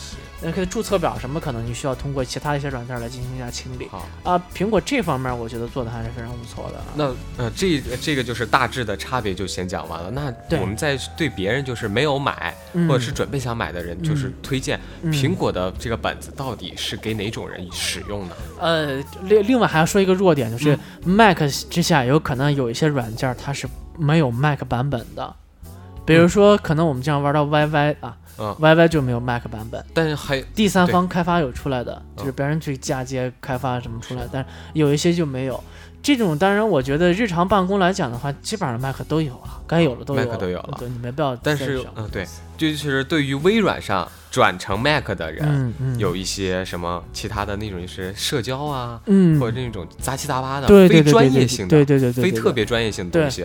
[0.43, 4.43] 那个注册表什么可能你需要通过其他一些软件来进行一下清理好，啊。
[4.55, 6.85] 苹果这方面我觉得做的还是非常不错的。
[6.95, 10.11] 那呃，这这个就是大致的差别就先讲完了。
[10.11, 18.37] 那我们再对别人就是没有买嗯或者是准备想买的人，就是推荐嗯苹果的这个本子到底是给哪种人使用的？
[18.61, 21.39] 呃，另另外还要说一个弱点，就是嗯 Mac
[21.71, 23.67] 之下有可能有一些软件它是
[23.99, 25.35] 没有 Mac 版本的，
[26.05, 35.63] 比如说可能我们经常玩到 YY 啊，嗯，YY 就没有 Mac 版本，但是还第三方开发有出来的，嗯就是别人去嫁接开发什么出来，但是有一些就没有。
[36.03, 41.57] 这种当然，我觉得日常办公来讲的话，基本上 Mac 都有了，该有的都有 Mac 都有了对，你没必要但。
[41.57, 42.25] 是嗯对，
[42.57, 53.45] 就是对于微软上转成 Mac 的人，嗯嗯，有一些什么其他的那种就是社交啊，嗯，或者那种杂七杂八的对对非专业性的、对对对对，对非特别专业性的东西，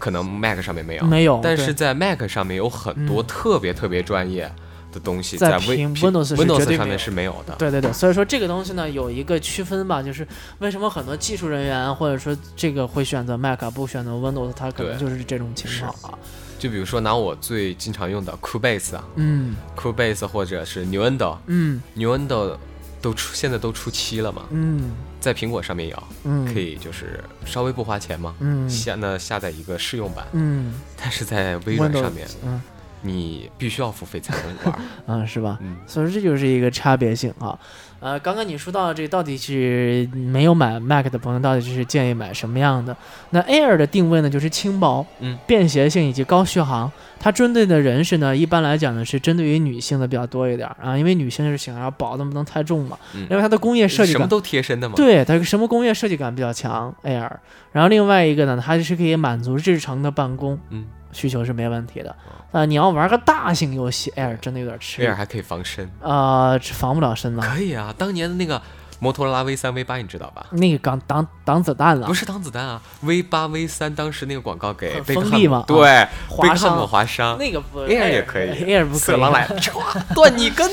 [0.00, 1.04] 可能 Mac 上面没有。
[1.04, 3.26] 没有，但是在 Mac 上面有很多嗯。
[3.28, 4.52] 特别特别专业
[4.92, 7.54] 的东西，在 Windows Windows 上面是没有的。
[7.56, 10.26] 对对对，所以说这个东西呢有一个区分吧，就是
[10.58, 15.94] 为什么很多技术人员或者说这个会选择 Mac 啊不选择 Windows，它可能就是这种情况。
[16.02, 16.18] 啊。
[16.58, 19.04] 就比如说拿我最经常用的 Cubase 啊。
[19.14, 22.58] 嗯，Cubase 或者是 Nuendo，Nuendo 嗯。
[23.02, 28.68] 都出现在都出七了嘛，嗯在苹果上面有，嗯，可以就是稍微不花钱嘛，嗯。
[28.68, 30.80] 下那下载一个试用版，嗯。
[30.96, 32.60] 但是在微软上面嗯
[33.02, 34.80] 你必须要付费才能玩。
[35.06, 35.58] 嗯 是吧？
[35.60, 37.58] 嗯，所以说这就是一个差别性啊。
[38.00, 42.96] 呃，刚刚你说到这到底是没有买 Mac 的朋友，到底是建议买什么样的？
[43.28, 46.90] 那 Air 的定位呢，就是轻薄、嗯便携性以及高续航。
[47.18, 54.94] 它针对的人是呢，一般来讲呢是针对于女性的比较多一点儿啊，因为女性是想要薄的不能太重嘛，嗯因为它的工业设计感什么都贴身的嘛。
[54.96, 57.30] 对，它什么工业设计感比较强，Air。
[57.72, 62.14] 然后另外一个呢，它是可以满足日常的办公嗯需求是没问题的。
[62.52, 65.88] 啊、你要玩个大型游戏，Air 真的有点吃力，Air 还可以防身。
[66.02, 67.42] 啊、这防不了身了。
[67.46, 68.60] 可以啊，当年的那个
[68.98, 70.46] 摩托罗拉 V 三 V 八你知道吧？
[70.50, 78.98] 那个挡挡挡子弹了不，是挡子弹啊，V 八 V 三当时那个广告给很贝克汉姆锋利嘛对，划贝克汉姆伤划伤那个不，Air 也可以，Air 不可以。
[78.98, 80.68] 色狼来了，唰断你根。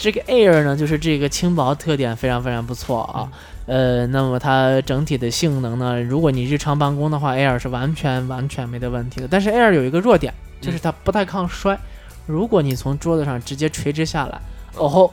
[0.00, 3.30] 这个 Air 呢，就是这个轻薄特点非常非常不错啊。
[3.66, 9.28] 呃，那么它整体的性能呢，如果你日常办公的话，Air 是完全完全没得问题的。
[9.30, 11.78] 但是 Air 有一个弱点，就是它不太抗摔。
[12.24, 14.40] 如果你从桌子上直接垂直下来，
[14.74, 15.12] 哦吼，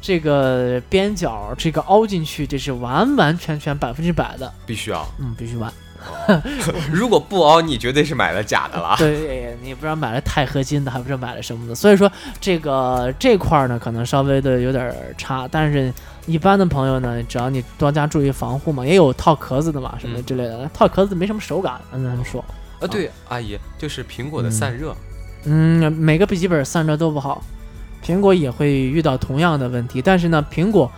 [0.00, 5.72] 这个边角这个凹进去，这是完完全全百分之百的，必须啊，嗯，必须完。
[6.92, 8.94] 如果不凹，你绝对是买了假的了。
[8.98, 15.92] 对，你不知道买了钛合金的，还不知道买了什么的，所以说这个这块儿呢，可能稍微的有点儿差，但是
[16.26, 20.24] 一般的朋友呢，只要你多加注意防护嘛，也有套壳子的嘛，什么嗯。
[20.24, 22.44] 之类的，套壳子没什么手感，按咱们说，
[22.80, 24.94] 啊，对，阿姨，就是苹果的散热，
[25.44, 27.42] 嗯，每个笔记本散热都不好，
[28.04, 30.90] 苹果也会遇到同样的问题，但是呢，苹果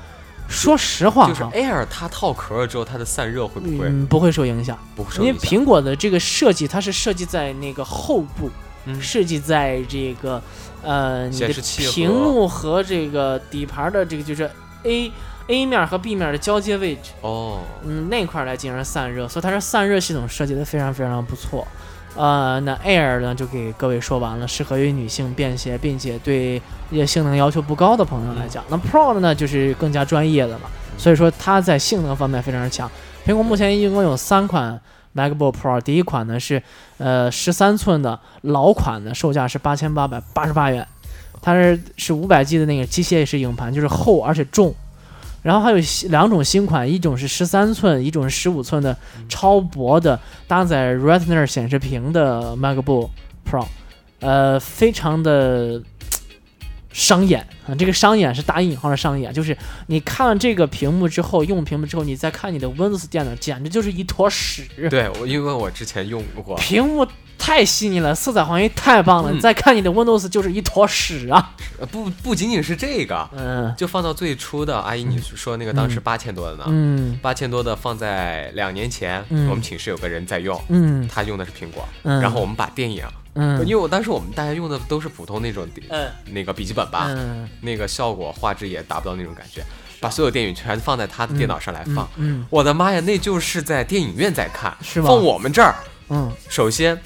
[0.50, 5.38] 说实话就是，Air 它套壳了之后，它的散热会不会嗯，不会受影响，不会受因为？
[5.38, 8.50] 苹果的这个设计，它是设计在那个后部。
[8.86, 10.42] 嗯设计在这个
[10.82, 11.48] 呃你的
[11.92, 14.50] 屏幕和这个底盘的这个就是
[14.84, 15.12] A
[15.48, 21.68] A 面和 B 面的交接位置，哦，嗯，那块儿来进行散热，所以它是散热系统设计的非常非常不错。
[22.16, 28.64] 呃，那 Air 呢就给各位说完了，适合于女性便携，并且对一些性能要求不高的朋友来讲。
[28.68, 30.60] 那 Pro 的呢就是更加专业的了，
[30.98, 32.90] 所以说它在性能方面非常强。
[33.24, 34.78] 苹果目前一共有三款
[35.14, 36.60] MacBook Pro，第一款呢是
[36.98, 40.86] 呃十三寸的老款的，售价是八千八百八十八元，
[41.40, 44.74] 它是是五百 G 的那个机械式硬盘，就是厚而且重。
[45.42, 48.96] 然后还有新两种新款，一种是十三寸，一种是十五寸的
[49.29, 53.11] 超薄的搭载 Retina 显示屏的 MacBook
[53.48, 53.66] Pro，
[54.20, 55.83] 呃，非常的
[56.92, 57.74] 伤眼啊！
[57.74, 64.68] 这个伤眼是打引号的伤眼，就是你看了这个屏幕之后，用屏幕之后，你再看你的 Windows 电脑，简直就是一坨屎。
[64.90, 67.07] 对我，因为我之前用过，屏幕
[67.40, 69.37] 太细腻了，色彩还原太棒了，嗯。
[69.37, 71.53] 你再看你的 Windows 就是一坨屎啊！
[71.81, 73.74] 呃不不仅仅是这个，嗯。
[73.76, 77.18] 就放到最初的，阿姨你说那个当时八千多的呢，嗯。
[77.22, 79.48] 八千多的放在两年前，嗯。
[79.48, 81.09] 我们寝室有个人在用，嗯。
[81.09, 83.59] 他用的是苹果，嗯，然后我们把电影，嗯。
[83.66, 86.09] 因为我当时我们大家用的都是普通那种嗯。
[86.26, 87.48] 那个笔记本吧，嗯。
[87.62, 89.62] 那个效果画质也达不到那种感觉，
[89.98, 92.07] 把所有电影全放在他的电脑上来放。
[92.16, 92.44] 嗯。
[92.50, 95.09] 我的妈呀，那就是在电影院在看，是吗？
[95.09, 95.74] 放我们这儿，
[96.11, 96.31] 嗯。
[96.48, 97.00] 首先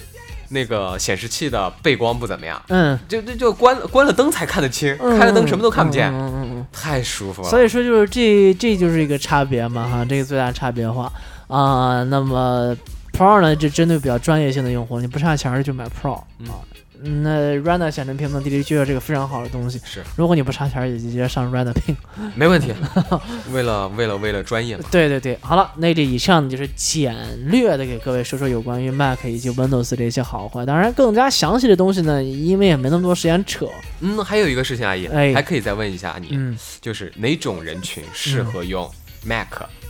[0.54, 7.48] 那个显示器的背光不怎么样，嗯，就就就关关了灯才看得清，开了灯什么都看不见，嗯嗯嗯太舒服了。
[7.50, 11.12] 所以说就是这这就是一个差别嘛哈，这个最大差别化。
[11.46, 12.74] 啊、那么
[13.12, 16.54] Pro 呢，就针对比较专业性的用户，你不差钱儿就买 Pro 嗯啊。
[16.72, 16.73] 嗯
[17.22, 19.80] 那 Retina 显示屏呢，的的确确是个非常好的东西。
[19.84, 21.96] 是如果你不差钱儿，也直接上 Retina 屏。
[22.34, 22.72] 没问题，
[23.52, 24.84] 为了为了为了专业嘛。
[24.90, 27.14] 对对对，好了，那这以上就是简
[27.50, 30.64] 略的给各位说说有关于 Mac 以及 Windows 这些好坏。
[30.64, 33.68] 当然，更加详细的东西呢，因为也没那么多时间扯。
[34.00, 38.90] 嗯，还有一个事情，阿姨，哎还可以再问一下你，嗯就是哪种人群适合用
[39.24, 39.83] Mac，、嗯。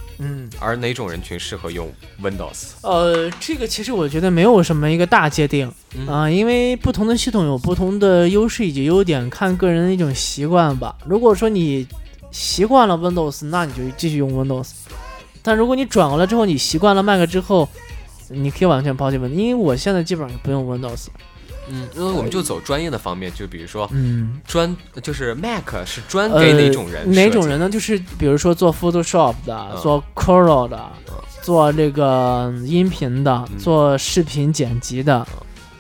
[0.60, 2.72] 而哪种人群适合用 Windows？
[2.82, 10.96] 呃，这个其实我觉得没有什么一个大界定嗯啊、因为不同的系统有不同的优势以及优点，看个人的一种习惯吧。
[11.06, 11.86] 如果说你
[12.30, 14.70] 习惯了 Windows，那你就继续用 Windows。
[15.42, 17.68] 但如果你转过来之后，你习惯了 Mac 之后，
[18.28, 19.34] 你可以完全抛弃 Windows。
[19.34, 21.06] 因为我现在基本上不用 Windows。
[21.68, 27.58] 嗯，因为我们就走专业的方面，就比如说嗯，专，就是 Mac 是专呃，给哪种人、哪种人？
[27.58, 27.68] 呢？
[27.70, 29.80] 就是比如说做 Photoshop 的，嗯。
[29.80, 31.14] 做 Corel 的，嗯。
[31.42, 33.58] 做这个音频的，嗯。
[33.58, 35.26] 做视频剪辑的，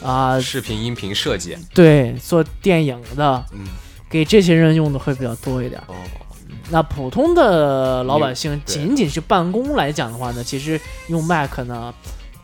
[0.02, 3.66] 啊、视频、音频设计，对，做电影的，嗯，
[4.10, 5.80] 给这些人用的会比较多一点。
[5.86, 5.94] 哦，
[6.70, 11.92] 那普通的老百姓，仅仅是办公来讲的话呢，其实用 Mac 呢，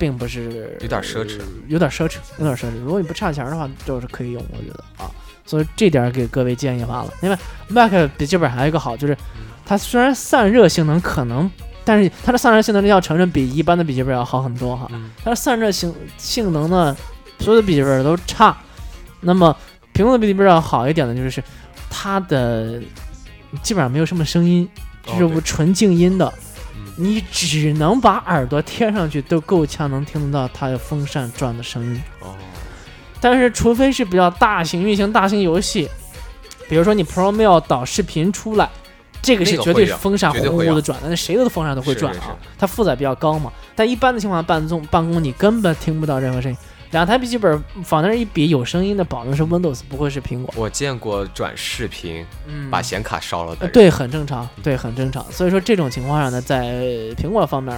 [0.00, 2.80] 并不是有点奢侈，有点奢侈，有点奢侈。
[2.82, 5.10] 如果你不差钱的话，就是可以用，我觉得啊。
[5.44, 7.12] 所以这点给各位建议罢了。
[7.20, 9.14] 另外，Mac 笔记本还有一个好，就是
[9.66, 11.50] 它虽然散热性能可能，
[11.84, 14.90] 但是它的散热性能要承认比一般的笔记本要好很多哈。
[15.22, 16.96] 它的散热性性能呢，
[17.40, 18.56] 所有的笔记本都差。
[19.20, 19.54] 那么
[19.92, 21.44] 苹果的笔记本要好一点的就是
[21.90, 22.80] 它的
[23.62, 24.66] 基本上没有什么声音，
[25.18, 26.32] 就是纯静音的。
[27.00, 32.02] 你只能把耳朵贴上去都够呛能听得到它的风扇转的声音。
[32.20, 32.34] 哦。
[33.22, 35.88] 但是，除非是比较大型运行大型游戏，
[36.68, 38.68] 比如说你 Pro Mail 导视频出来，
[39.22, 42.36] 这个是绝对是风扇呼呼的转的，那谁的风扇都会转啊。
[42.58, 43.50] 它负载比较高嘛。
[43.74, 46.58] 但一般的情况下，办公办公你根本听不到任何声音。
[46.90, 50.52] 两台笔记本放那儿一比，有声音的保证是 Windows，不会是苹果。
[50.56, 52.26] 我见过转视频，
[52.70, 53.68] 把显卡烧了的。
[53.68, 55.24] 对，很正常，对，很正常。
[55.30, 56.74] 所以说这种情况下呢，在
[57.16, 57.74] 苹果方面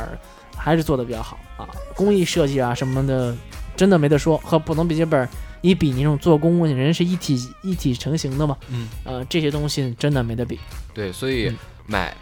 [0.57, 3.35] 还是做的比较好啊，工艺设计啊什么的。
[3.75, 5.27] 真的没得说，和普通笔记本
[5.63, 8.55] 一比，那种做工人是一体一体成型的嘛？
[8.69, 10.61] 嗯，呃，这些东西真的没得比。
[10.93, 11.51] 对，所以
[11.87, 12.15] 买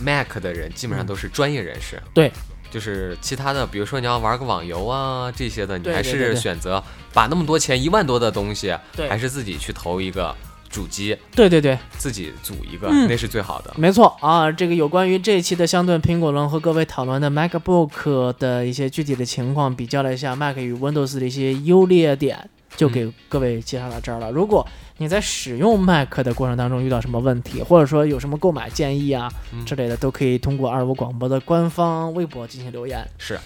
[0.00, 2.02] Mac 的人基本上都是专业人士。
[2.14, 2.32] 对，
[2.70, 8.76] 就是其他的，比如说你要玩个网游啊这些的，你还是选择把那么多钱一万多的东西，
[9.08, 10.34] 还是自己去投一个。
[10.68, 13.72] 主机，对对对，自己组一个，那是最好的。
[13.76, 24.30] 没错啊，这个有关于这一期的相对苹果轮和各位讨论的 MacBook 的一些具体的情况，比较了一下 Mac 与 Windows 的一些优劣点，就给各位介绍到这儿了。
[24.30, 24.66] 如果
[24.98, 29.30] 你在使用 Mac 的过程当中遇到什么问题，或者说有什么购买建议啊
[29.64, 33.06] 之类的，都可以通过二五广播的官方微博进行留言。
[33.18, 33.38] 是，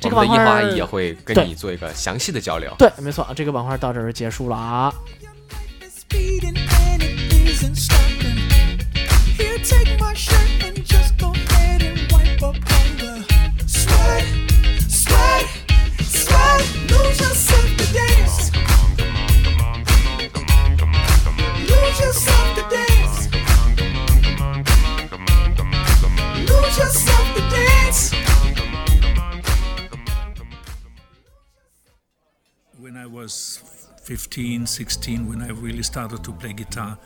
[0.00, 2.74] 这个板块也会跟你做一个详细的交流。
[2.78, 4.92] 对，没错，这个板块到这儿结束了啊。
[32.80, 33.60] When I was
[34.04, 36.96] 15, 16, when I really started to play guitar.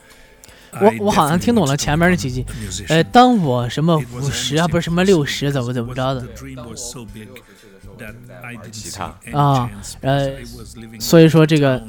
[0.80, 2.46] 我我好像听懂了前面的几句，
[2.88, 6.26] 呃，当我什么五十啊，不是什么六十，怎么怎么着的。
[9.32, 10.32] 啊，呃，
[11.00, 11.82] 所以说这个。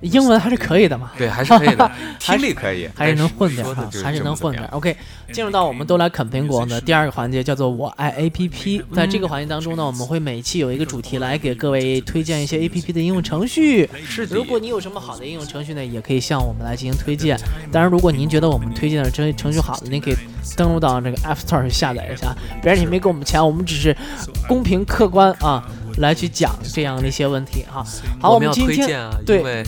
[0.00, 1.10] 英文还是可以的嘛？
[1.18, 4.64] 对，还是可以的， 听力可以，还是能混点哈，还是能混点。
[4.68, 4.96] OK，
[5.32, 8.84] 进入到我们都来啃苹果的第二个环节，叫做我爱 APP。
[8.94, 13.90] 在这个环节当中呢，我们会每期有一个主题来给各位推荐一些 APP 的应用程序。
[14.06, 14.36] 是的。
[14.36, 17.36] 如果你有什么好的应用程序呢，也可以向我们来进行推荐。
[17.72, 20.16] 当然，如果您觉得我们推荐的程程序好的，您可以
[20.56, 22.32] 登录到这个 App Store 去下载一下。
[22.62, 23.96] 别人也没给我们钱，我们只是
[24.46, 27.84] 公平客观啊来去讲这样的一些问题哈。
[28.20, 29.64] 好，我们今天对。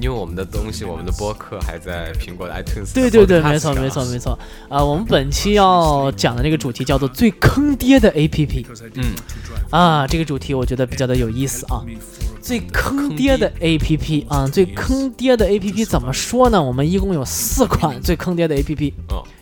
[0.00, 2.92] 因为我们的东西，我们的播客还在苹果的 iTunes。
[2.92, 4.38] 对对对，没错没错没错。
[4.68, 8.66] 啊，我们本期要讲的这个主题叫做最坑爹的 APP。
[8.94, 9.04] 嗯，
[9.70, 11.82] 啊，这个主题我觉得比较的有意思啊。
[12.40, 16.60] 最坑爹的 APP 啊，最坑爹的 APP 怎么说呢？
[16.60, 18.92] 我们一共有四款最坑爹的 APP，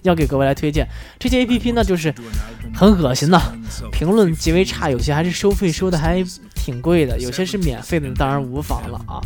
[0.03, 0.87] 要给各位来推荐。
[1.19, 2.15] 这些 APP 呢，就是
[2.75, 3.41] 很恶心的，
[3.91, 6.23] 评论极为差，有些还是收费收的还
[6.62, 9.18] 挺贵的，有些是免费的，当然无妨了啊。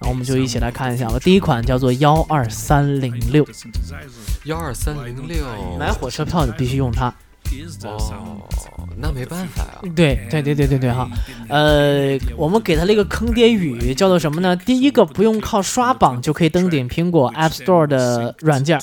[0.00, 1.18] 然后我们就一起来看一下吧。
[1.18, 3.46] 第一款叫做幺二三零六，
[4.44, 5.44] 幺二三零六，
[5.78, 7.12] 买火车票你必须用它。
[7.84, 8.48] 哦，
[8.96, 9.78] 那没办法呀。
[9.94, 11.08] 对对对对对对哈，
[11.48, 14.54] 呃，我们给他了一个坑爹语，叫做什么呢？
[14.56, 18.78] 第一个不用靠刷榜就可以登顶苹果 App Store 的软件，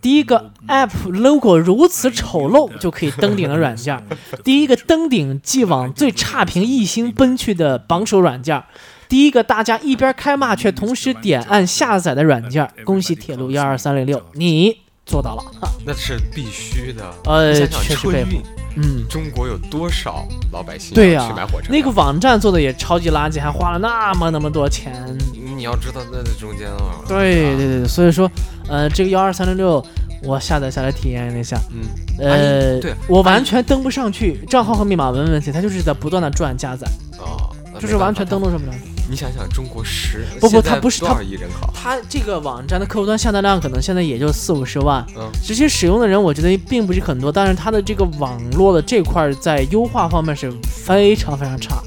[0.00, 4.02] 第一个 App logo 如此丑陋就可以登顶的软件，
[4.44, 8.62] 第一个登顶既往最差评一星奔去的榜首软件，
[9.08, 12.68] 第一个大家一边开骂却同时点按下载的软件。
[12.84, 14.78] 恭喜铁路幺二三零六，你。
[15.04, 15.42] 做到了，
[15.84, 17.04] 那是必须的。
[17.24, 18.42] 呃，确实佩服。
[18.76, 21.68] 嗯，中国有多少老百姓对呀去买火车？
[21.70, 24.94] 那个网站做的也超级垃圾，还花了那么那么多钱。
[25.34, 27.04] 你要知道那在中间啊。
[27.06, 28.30] 对对对，所以说，
[28.68, 29.84] 呃，这个幺二三零六，
[30.22, 31.60] 我下载下来体验了一下。
[31.70, 31.84] 嗯。
[32.18, 36.86] 呃，对，我完全登不上去，账号和密码没问题，它就是在不断的转加载。
[37.18, 37.54] 哦。
[37.78, 38.72] 就是完全登录上不了。
[39.10, 41.70] 你想想，中国十不不，它不是多少亿人口？
[41.74, 51.82] 它这个网站的客户端下载量可能现在也就四五十万，嗯，实际使用的人我觉得并不是很多，但是它的这个网络的这块在优化方面是非常非常差，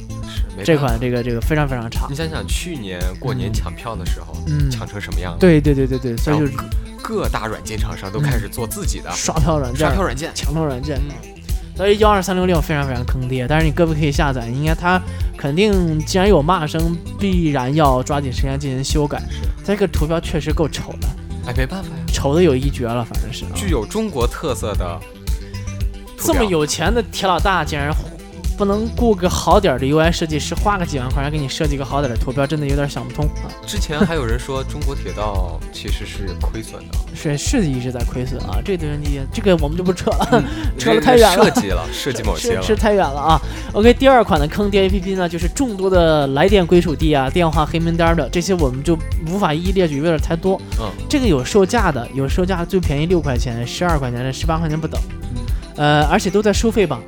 [0.57, 2.05] 是这款这个这个非常非常差。
[2.09, 5.39] 你想想去年过年抢票的时候，嗯，抢成什么样子？
[5.39, 6.45] 对对对对对，所以就
[7.01, 10.99] 各大软件厂商都开始做自己的刷票软件、刷票软件、抢票软件。
[11.75, 14.47] 所以幺二三六六非常非常坑爹，但是你各位可以下载？
[14.47, 15.01] 应该它
[15.37, 19.19] 肯定既然有骂声，必然要抓紧时间进行修改。
[19.29, 21.07] 是，这个图标确实够丑的，
[21.45, 23.43] 哎，没办法呀，丑的有一绝了，反正是。
[23.45, 24.99] 啊具有中国特色的
[26.17, 27.91] 这么有钱的铁老大，竟然
[28.57, 33.51] 不能雇个好点儿的 UI 设计师，花个几万块钱给你设计个好点儿的图标，真的有点想不通啊！
[33.65, 40.43] 之前还有人说中国铁道其实是亏损的，是是一直在亏损啊，这对你这个我们就不扯了，嗯
[40.79, 42.61] 扯得人太远了设计了， 设计某些了。
[42.61, 43.41] 是是太远了啊。
[43.73, 48.97] OK，第二款的坑爹 APP 呢，就是众多的来电归属地啊、电话黑名单的这些，我们就
[49.27, 50.59] 无法一一列举，有点太多。
[50.79, 54.99] 嗯，这个有售价的，有售价最便宜六块钱、十二块钱、十八块钱不等，
[55.35, 55.41] 嗯
[55.77, 57.01] 呃，而且都在收费榜。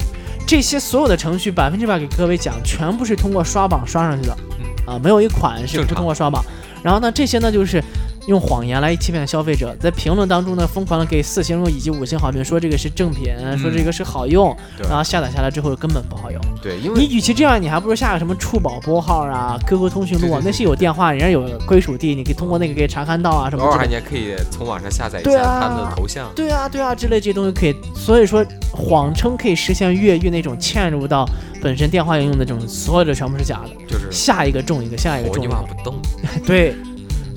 [0.47, 4.93] 这些所有的程序，百分之百给各位讲，全部是通过刷榜刷上去的，嗯。
[4.95, 6.41] 啊，没有一款是不通过刷榜。
[6.81, 7.83] 然后呢，这些呢就是
[8.27, 14.55] 用谎言来欺骗消费者，在评论当中呢疯狂的给四星以及五星好评，说这个是正品，说这个是好用，
[14.87, 16.39] 然后下载下来之后根本不好用。
[16.61, 23.63] 对，因你与其这样，你还不如下个什么触宝拨号啊、QQ 通讯录啊，那些有电话，人家有归属地，你可以通过那个可以查看到啊什么。
[23.63, 26.29] 偶尔你还可以从网上下载一下他们的头像。
[26.35, 31.25] 对啊，对啊，之类这些东西可以，所以说谎称可以实现越狱那种嵌入到
[31.61, 35.95] 本身电话应用的这种，所有的全部是假的，就是下一个中一个，下一个中一个，马不动。
[36.45, 36.75] 对，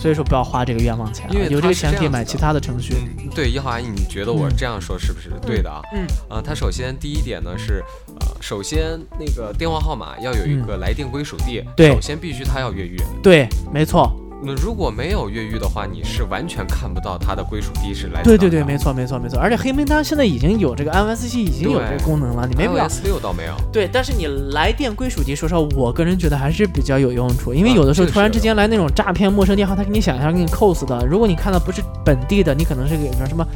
[0.01, 2.94] 所以说不要花这个冤枉钱啊，因为有这个钱可以买其这样的他的程序。
[3.18, 5.82] 嗯，对，一号阿姨，你觉得我嗯这样说是不是对的啊？
[5.94, 7.84] 嗯，呃，它首先第一点呢是，
[8.18, 12.96] 呃，首先那个电话号码要有一嗯个来电归属地，对首先必须它要越狱。
[13.22, 14.11] 对，没错，
[14.43, 23.55] 那如果没有越狱的话，你是完全看不到它的归属地是来自对对对，没错没错没错，而且黑名单现在已经有这个 iOS 系已经有这个功能了，你没必要 iOS 六倒没有。
[23.70, 33.47] 对，但是你来电归属地，说实话，我个人觉得还是比较有用处，因为啊有的时候突然之间来那种诈骗陌生电话，他给你想一下给你 cos 的，如果你看到不是本地的，你可能是给什么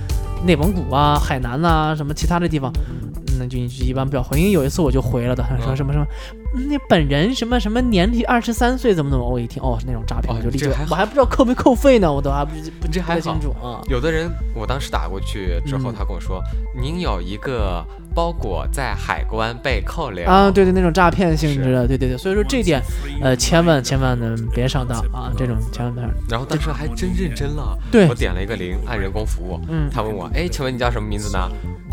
[0.45, 4.39] 内蒙古啊、海南呐、什么其他的地方，嗯那就一般不要回。
[4.39, 6.07] 因为有一次我就回了的，他说嗯什么什么，
[6.55, 13.82] 嗯那本人什么什么年龄二十三岁怎么怎么，我一听哦是那种诈骗，哦我就立即这还好我还不知道扣没扣费呢，我都还不不这还清好楚啊。
[13.89, 16.43] 有的人，我当时打过去之后，嗯他跟我说
[16.80, 17.85] ：“您有一个
[18.15, 22.81] 包裹在海关被扣留。”啊，对对，那种诈骗性质的，对对对，所以说这点，
[23.21, 26.29] 呃，千万千万的别上当啊，这种千万别上当。
[26.31, 29.61] 然后当时还真认真了，对我点了一个零，按人工服务。
[29.69, 31.39] 嗯，他问我：“哎，请问你叫什么名字呢？”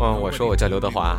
[0.00, 1.18] 嗯，我说我叫刘德华。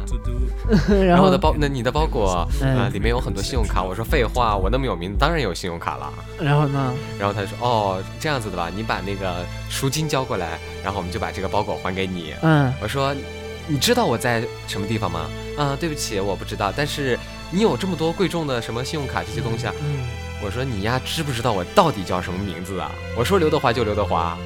[1.08, 3.82] 然后的包，那你的包裹，嗯呃，里面有很多信用卡。
[3.82, 6.12] 我说废话，我那么有名，当然有信用卡了。
[6.41, 6.93] 然后呢？
[7.20, 13.16] 然后他就说：“哦，这样子的吧，你把那个赎金交过来，然后我们就把这个包裹还给你。”嗯，我说
[13.68, 16.74] ：“你知道我在什么地方吗？”啊，对不起，我不知道。
[16.76, 17.18] 但是
[17.51, 19.74] 你有这么多贵重的什么信用卡这些东西啊？
[19.84, 20.07] 嗯，
[20.43, 22.91] 我说你呀，知不知道我到底叫什么名字啊？
[23.18, 24.38] 我说刘德华就刘德华，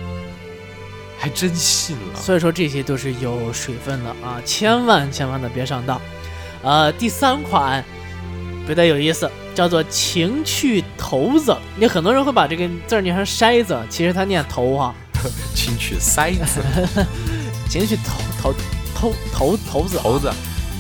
[1.17, 2.19] 还真信了。
[2.19, 5.99] 所以说这些都是有水分的啊，千万千万的别上当。
[6.61, 7.83] 呃，第三款
[8.67, 11.55] 比较有意思，叫做情趣头子。
[11.77, 14.93] 你很多人会把这个字儿念成筛子，其实它念头哈、
[15.55, 16.61] 情趣筛子
[17.69, 18.53] 情趣头头
[18.97, 19.99] 头头头子。
[19.99, 20.31] 猴子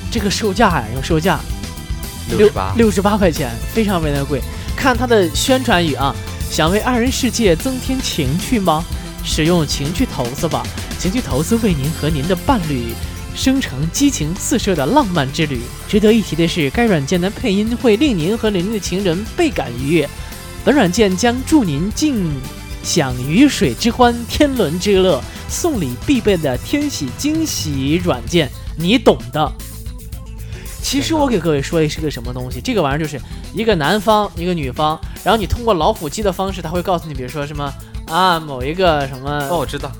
[0.09, 1.39] 这个售价呀，有售价
[2.29, 4.41] 六十八，六十八块钱，非常非常贵。
[4.75, 6.15] 看它的宣传语啊，
[6.49, 8.83] 想为二人世界增添情趣吗？
[9.23, 10.65] 使用情趣头子吧，
[10.97, 12.93] 情趣头子为您和您的伴侣
[13.35, 15.61] 生成激情四射的浪漫之旅。
[15.87, 20.09] 值得一提的是，该软件的配音会令您和您的情人倍感愉悦。
[20.63, 22.15] 本软件将助您尽
[22.83, 29.51] 享鱼水之欢、天伦之乐，送礼必备的天喜惊喜软件，你懂的。
[30.81, 32.61] 其实我给各位说的是个什么东西？
[32.61, 33.19] 这个玩意儿就是
[33.53, 37.73] 一个男方一个女方，然后你通过老虎机的方式，他会告诉你，比如说什么
[38.07, 39.91] 啊某一个什么哦，我知道，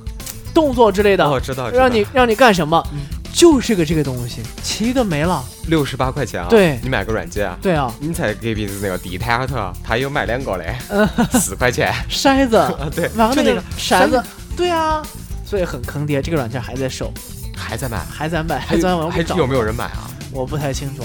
[0.53, 2.99] 动作之类的，哦，我知道，让你让你干什么，嗯
[3.37, 5.45] 就是个这个东西，其余的没了。
[5.67, 6.47] 六十八块钱啊。
[6.49, 7.55] 对你买个软件啊。
[7.61, 10.75] 对啊，你才隔壁的那个地摊头，他有卖两个嘞，
[11.39, 11.93] 四块钱。
[12.09, 14.23] 筛子，啊， 对，然后那个就那个骰子，
[14.55, 15.03] 对啊，
[15.45, 16.19] 所以很坑爹。
[16.19, 17.13] 这个软件还在售，
[17.55, 20.09] 还在卖，还在卖，还还在卖还有没有人买啊？
[20.31, 21.03] 我不太清楚，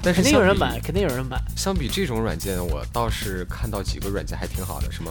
[0.00, 1.36] 但是肯定有人买，肯定有人买。
[1.56, 5.10] 相比这种软件，我倒是看到几个软件还挺好的，什么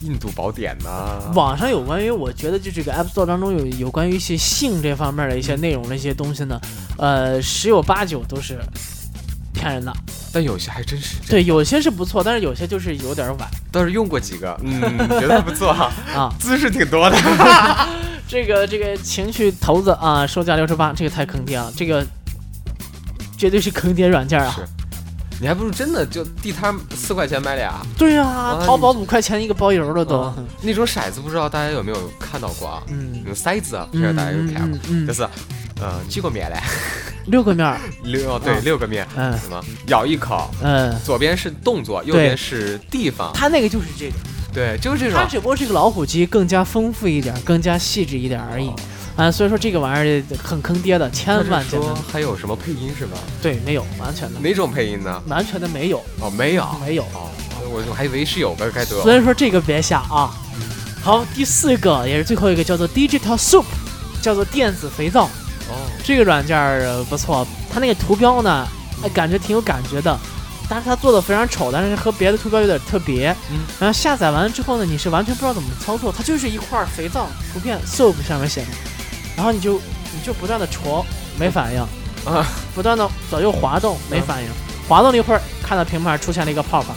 [0.00, 6.60] 印度宝典呐、网上有关于，我觉得就这个 App Store 当中有有关于一些性这方面的一些内容的一些东西呢，
[6.96, 8.58] 呃，十有八九都是
[9.52, 9.92] 骗人的。
[10.32, 14.80] 但有些还真是，对，有些是不错，但是有些就是有点晚倒是用过几个，嗯，
[15.18, 16.32] 觉得还不错哈，啊。
[16.38, 17.16] 姿势挺多的。
[18.28, 22.06] 这个这个情趣头子啊，售价六十八，这个太坑爹了，这个
[23.38, 24.54] 绝对是坑爹软件啊。
[24.54, 24.62] 是，
[25.40, 27.74] 你还不如真的就地摊四块钱买俩。
[27.96, 30.18] 对啊，啊淘宝五块钱一个包邮了都。
[30.18, 32.82] 啊那种骰子不知道大家有没有看到过啊？
[32.88, 34.78] 嗯那，种塞子啊，不嗯知道大家有没有看过？
[34.88, 35.22] 嗯嗯就是
[35.80, 36.56] 呃，几个面嘞？
[37.26, 39.06] 六个面儿， 六哦，对，嗯六个面。
[39.16, 39.62] 嗯什么？
[39.86, 43.30] 咬一口，嗯，左边是动作，右边是地方。
[43.32, 44.14] 它那个就是这个，
[44.52, 45.16] 对，就是这种。
[45.16, 48.72] 它只不过是个老虎机，更加丰富一点，更加细致一点而已。
[49.18, 53.18] 啊，所以说这个玩意儿很坑爹的，千万千万说还有什么配音是吧？
[53.42, 55.20] 对没有，完全的哪种配音呢？
[55.26, 56.64] 完全的没有哦，没有。
[56.80, 57.02] 没有。
[57.02, 57.28] 哦，
[57.68, 59.02] 我我还以为是有的该得。
[59.02, 60.30] 所以说这个别下啊。
[61.02, 63.64] 好，第四个也是最后一个叫做 Digital Soup，
[64.22, 65.24] 叫做电子肥皂。
[65.68, 68.64] 哦，这个软件儿呃不错，它那个图标呢，
[69.02, 70.16] 哎，感觉挺有感觉的。
[70.68, 73.34] 但是它做的非常丑，但是和别的图标有点特别。
[73.50, 78.66] 嗯，然后下载完了之后呢，你是完全不知道怎么操作，它就是一块肥皂图片 soap 上面写的，
[79.38, 79.74] 然后你就
[80.12, 81.06] 你就不断的戳，
[81.38, 81.80] 没反应，
[82.24, 84.50] 啊，不断的左右滑动，没反应，
[84.88, 86.92] 滑动了一会儿，看到屏幕上出现了一个泡泡，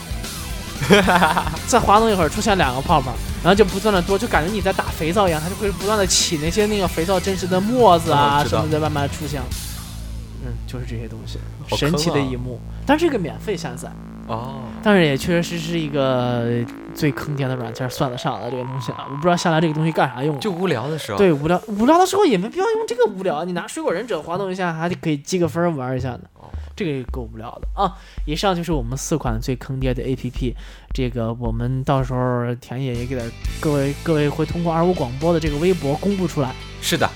[1.67, 3.13] 再滑动一会儿出现两个泡泡，
[3.43, 9.39] 然后就不断的多，就感觉你在打肥皂一样，它就会不断的起那些那个肥皂真实的沫子啊什么的慢慢出现。
[10.43, 11.37] 嗯，就是这些东西，
[11.77, 12.59] 神奇的一幕。
[12.87, 13.87] 但是这个免费下载，
[14.31, 16.45] 哦，但是也确实是一个
[16.93, 19.07] 最坑爹的软件，算得上的这个东西啊。
[19.09, 20.39] 我不知道下来这个东西干啥用。
[20.39, 21.17] 就无聊的时候。。
[21.17, 26.21] 对无聊无聊的时候也没必要用这个无聊，你拿水果忍者滑动一下，还可以积个分玩一下呢。
[26.35, 27.93] 哦这个也够无聊的啊！
[28.25, 30.53] 以上就是我们四款最坑爹的 APP，
[30.93, 33.29] 这个我们到时候田野也给点
[33.59, 36.49] 各位各位会通过二五广播的这个微博公布出来。
[36.81, 37.07] 是的。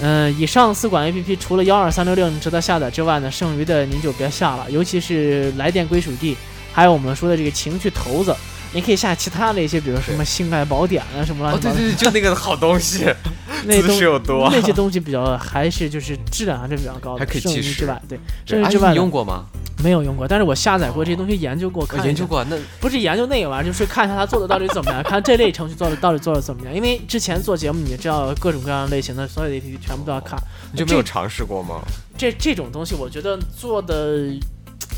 [0.00, 6.36] 嗯、以上四款 APP 除了幺二三六六值得下载之外呢，剩余的您就别下了，尤其是来电归属地，
[6.72, 8.34] 还有我们说的这个情趣头子，
[8.72, 11.80] 你可以下其他的一些，比如什么性爱宝典啊什么乱哦，七八糟的。
[11.80, 13.04] 对对对，就那个好东西，
[13.66, 14.48] 那东西有多。
[14.50, 19.44] 那些东西比较还是就是质量还是比较高的，还可以剩余计时之外，对，对哎剩余之外的你用过吗？
[19.82, 26.72] 没有用过，但是我下载过这些东西，研究过，研究过，那不是研究那个玩意儿，就是看一下它做的到底怎么样，看这类程序做的到底做的怎么样。
[26.72, 30.38] 因为之前做节目，你知道各种各样类型的所有的 APP 全部都要看。
[30.72, 31.80] 你就没有尝试过吗？
[32.16, 34.28] 这这种东西，我觉得做的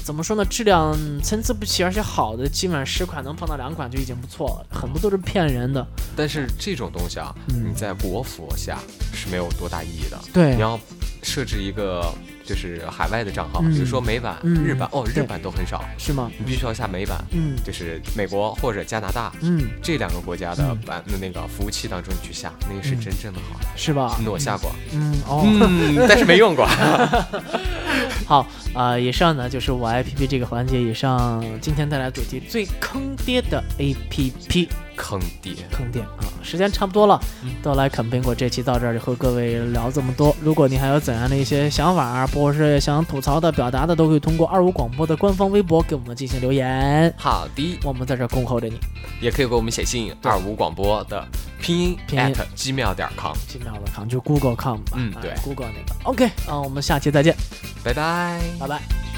[0.05, 5.85] 怎么说呢，质量参差不齐，而且好的基本上十款能碰到两款就已经不错了，很多都是骗人的。
[6.15, 8.79] 但是这种东西啊，嗯你在国服下
[9.15, 10.21] 是没有多大意义的。
[10.31, 10.79] 对你要
[11.23, 12.13] 设置一个
[12.45, 16.31] 就是海外的账号，嗯比如说美版、嗯日版，哦，日版都很少，是吗？
[16.39, 23.59] 你必须要下美版，嗯就是美国或者加拿大嗯，这两个国家的嗯版的那个服务器当中你去下，那个是嗯真正的好。
[23.77, 24.19] 是吧？
[24.27, 25.43] 我下过，嗯哦。
[25.45, 26.67] 嗯， 但是没用过。
[28.27, 30.81] 好啊、以上呢就是我 APP 这个环节。
[30.83, 36.25] 以上今天带来主题最坑爹的 APP，坑爹，坑爹啊！
[36.43, 40.35] 时间差不多了嗯，都来啃苹果这期到这儿就和各位聊这么多。
[40.41, 48.79] 如果你还有怎样的一些想法啊，或者是想吐槽的、表达的，都可以通过二五广播的官方微博给我们进行留言，好的，我们在这儿恭候着你。
[49.21, 51.27] 也可以给我们写信，二五广播的
[51.61, 56.11] 拼音拼音 at gmail 点 com，奇妙的 com 就 Google com 吧，对，Google 那个。
[56.11, 57.35] OK 啊，我们下期再见，
[57.83, 58.41] 拜拜。
[58.59, 59.14] 拜拜。